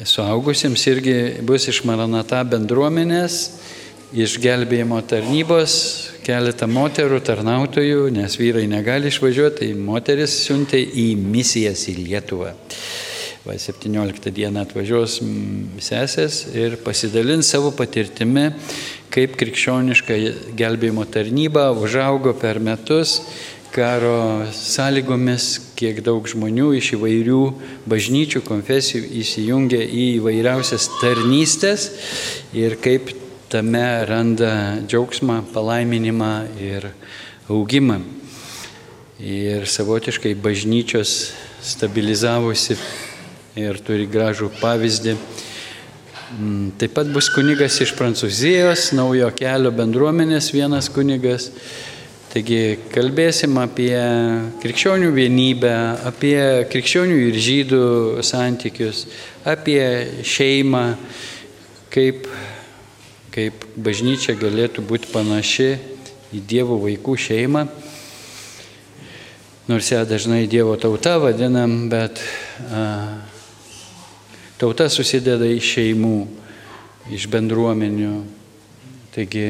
suaugusiems 0.05 0.87
irgi 0.90 1.16
bus 1.47 1.69
iš 1.71 1.83
Maranata 1.88 2.43
bendruomenės, 2.49 3.38
iš 4.11 4.37
gelbėjimo 4.43 4.99
tarnybos 5.07 5.75
keletą 6.27 6.66
moterų 6.71 7.21
tarnautojų, 7.25 8.09
nes 8.14 8.37
vyrai 8.40 8.66
negali 8.71 9.09
išvažiuoti, 9.12 9.71
tai 9.71 9.71
moteris 9.79 10.35
siuntė 10.45 10.83
į 10.83 11.12
misijas 11.21 11.87
į 11.90 11.97
Lietuvą. 12.03 12.53
Va, 13.51 13.57
17 13.59 14.31
dieną 14.31 14.61
atvažiuos 14.63 15.17
sesės 15.83 16.37
ir 16.55 16.77
pasidalins 16.85 17.49
savo 17.51 17.73
patirtimi 17.75 18.45
kaip 19.11 19.33
krikščioniška 19.41 20.19
gelbėjimo 20.55 21.03
tarnyba 21.11 21.65
užaugo 21.75 22.31
per 22.39 22.61
metus 22.63 23.17
karo 23.75 24.47
sąlygomis, 24.55 25.49
kiek 25.75 25.99
daug 26.07 26.31
žmonių 26.31 26.69
iš 26.79 26.93
įvairių 27.01 27.41
bažnyčių, 27.91 28.45
konfesijų 28.47 29.11
įsijungia 29.25 29.83
į 29.83 30.07
įvairiausias 30.21 30.87
tarnystės 31.01 31.91
ir 32.55 32.79
kaip 32.79 33.11
tame 33.51 33.85
randa 34.07 34.55
džiaugsmą, 34.87 35.43
palaiminimą 35.51 36.33
ir 36.71 36.93
augimą. 37.51 37.99
Ir 39.19 39.67
savotiškai 39.67 40.39
bažnyčios 40.39 41.33
stabilizavosi 41.67 42.79
ir 43.59 43.81
turi 43.87 44.07
gražų 44.11 44.53
pavyzdį 44.61 45.17
Mm, 46.31 46.77
taip 46.79 46.93
pat 46.95 47.09
bus 47.11 47.27
kunigas 47.35 47.81
iš 47.83 47.91
Prancūzijos, 47.99 48.93
naujo 48.95 49.27
kelio 49.35 49.73
bendruomenės 49.75 50.53
vienas 50.55 50.87
kunigas. 50.95 51.49
Taigi 52.31 52.77
kalbėsim 52.95 53.57
apie 53.59 53.97
krikščionių 54.63 55.09
vienybę, 55.17 55.73
apie 56.07 56.39
krikščionių 56.71 57.17
ir 57.25 57.39
žydų 57.47 57.81
santykius, 58.23 59.01
apie 59.43 59.83
šeimą, 60.23 60.85
kaip, 61.91 62.31
kaip 63.35 63.67
bažnyčia 63.75 64.37
galėtų 64.39 64.87
būti 64.87 65.11
panaši 65.11 65.73
į 66.31 66.45
Dievo 66.47 66.79
vaikų 66.85 67.17
šeimą. 67.27 67.65
Nors 69.67 69.91
ją 69.91 70.07
dažnai 70.07 70.45
Dievo 70.47 70.79
tauta 70.79 71.19
vadinam, 71.19 71.89
bet 71.91 72.23
a, 72.71 72.87
Tauta 74.61 74.90
susideda 74.92 75.46
iš 75.49 75.70
šeimų, 75.73 76.16
iš 77.16 77.25
bendruomenių. 77.33 78.11
Taigi 79.14 79.44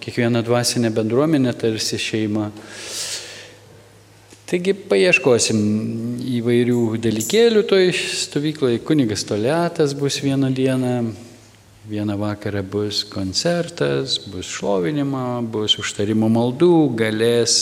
kiekviena 0.00 0.40
dvasinė 0.40 0.88
bendruomenė 0.96 1.52
tarsi 1.60 1.98
šeima. 2.00 2.46
Taigi 4.48 4.72
paieškosim 4.72 5.60
įvairių 6.40 6.86
dalykėlių 7.04 7.66
toj 7.68 7.92
stovykloje. 8.24 8.80
Kunigas 8.80 9.26
Toletas 9.28 9.92
bus 9.92 10.22
vieną 10.24 10.48
dieną, 10.56 10.96
vieną 11.92 12.16
vakarą 12.16 12.64
bus 12.64 13.04
koncertas, 13.12 14.16
bus 14.32 14.48
šlovinimo, 14.56 15.42
bus 15.52 15.76
užtarimo 15.84 16.32
maldų, 16.32 16.74
galės 17.04 17.60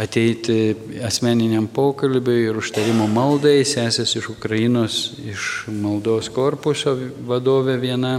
ateiti 0.00 0.74
asmeniniam 1.04 1.66
pokalbiui 1.68 2.46
ir 2.48 2.58
užtarimo 2.60 3.06
maldai, 3.10 3.60
sesės 3.68 4.16
iš 4.16 4.30
Ukrainos, 4.32 5.00
iš 5.20 5.66
maldos 5.72 6.30
korpuso 6.32 6.96
vadovė 7.28 7.76
viena. 7.82 8.18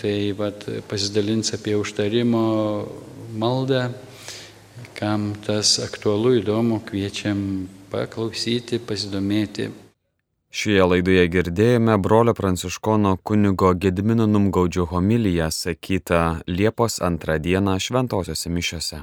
Tai 0.00 0.14
vat, 0.38 0.64
pasidalins 0.90 1.52
apie 1.54 1.76
užtarimo 1.78 2.40
maldą, 3.38 3.90
kam 4.98 5.30
tas 5.46 5.76
aktualu 5.84 6.40
įdomu, 6.40 6.80
kviečiam 6.88 7.68
paklausyti, 7.92 8.80
pasidomėti. 8.82 9.68
Šioje 10.50 10.82
laidoje 10.82 11.28
girdėjome 11.30 11.94
brolio 12.02 12.34
pranciškono 12.34 13.14
kunigo 13.22 13.70
Gedimino 13.78 14.26
Numgaudžio 14.26 14.88
homiliją 14.90 15.46
sakytą 15.54 16.24
Liepos 16.50 16.98
antrą 17.06 17.38
dieną 17.38 17.78
šventosiuose 17.78 18.50
mišiuose. 18.50 19.02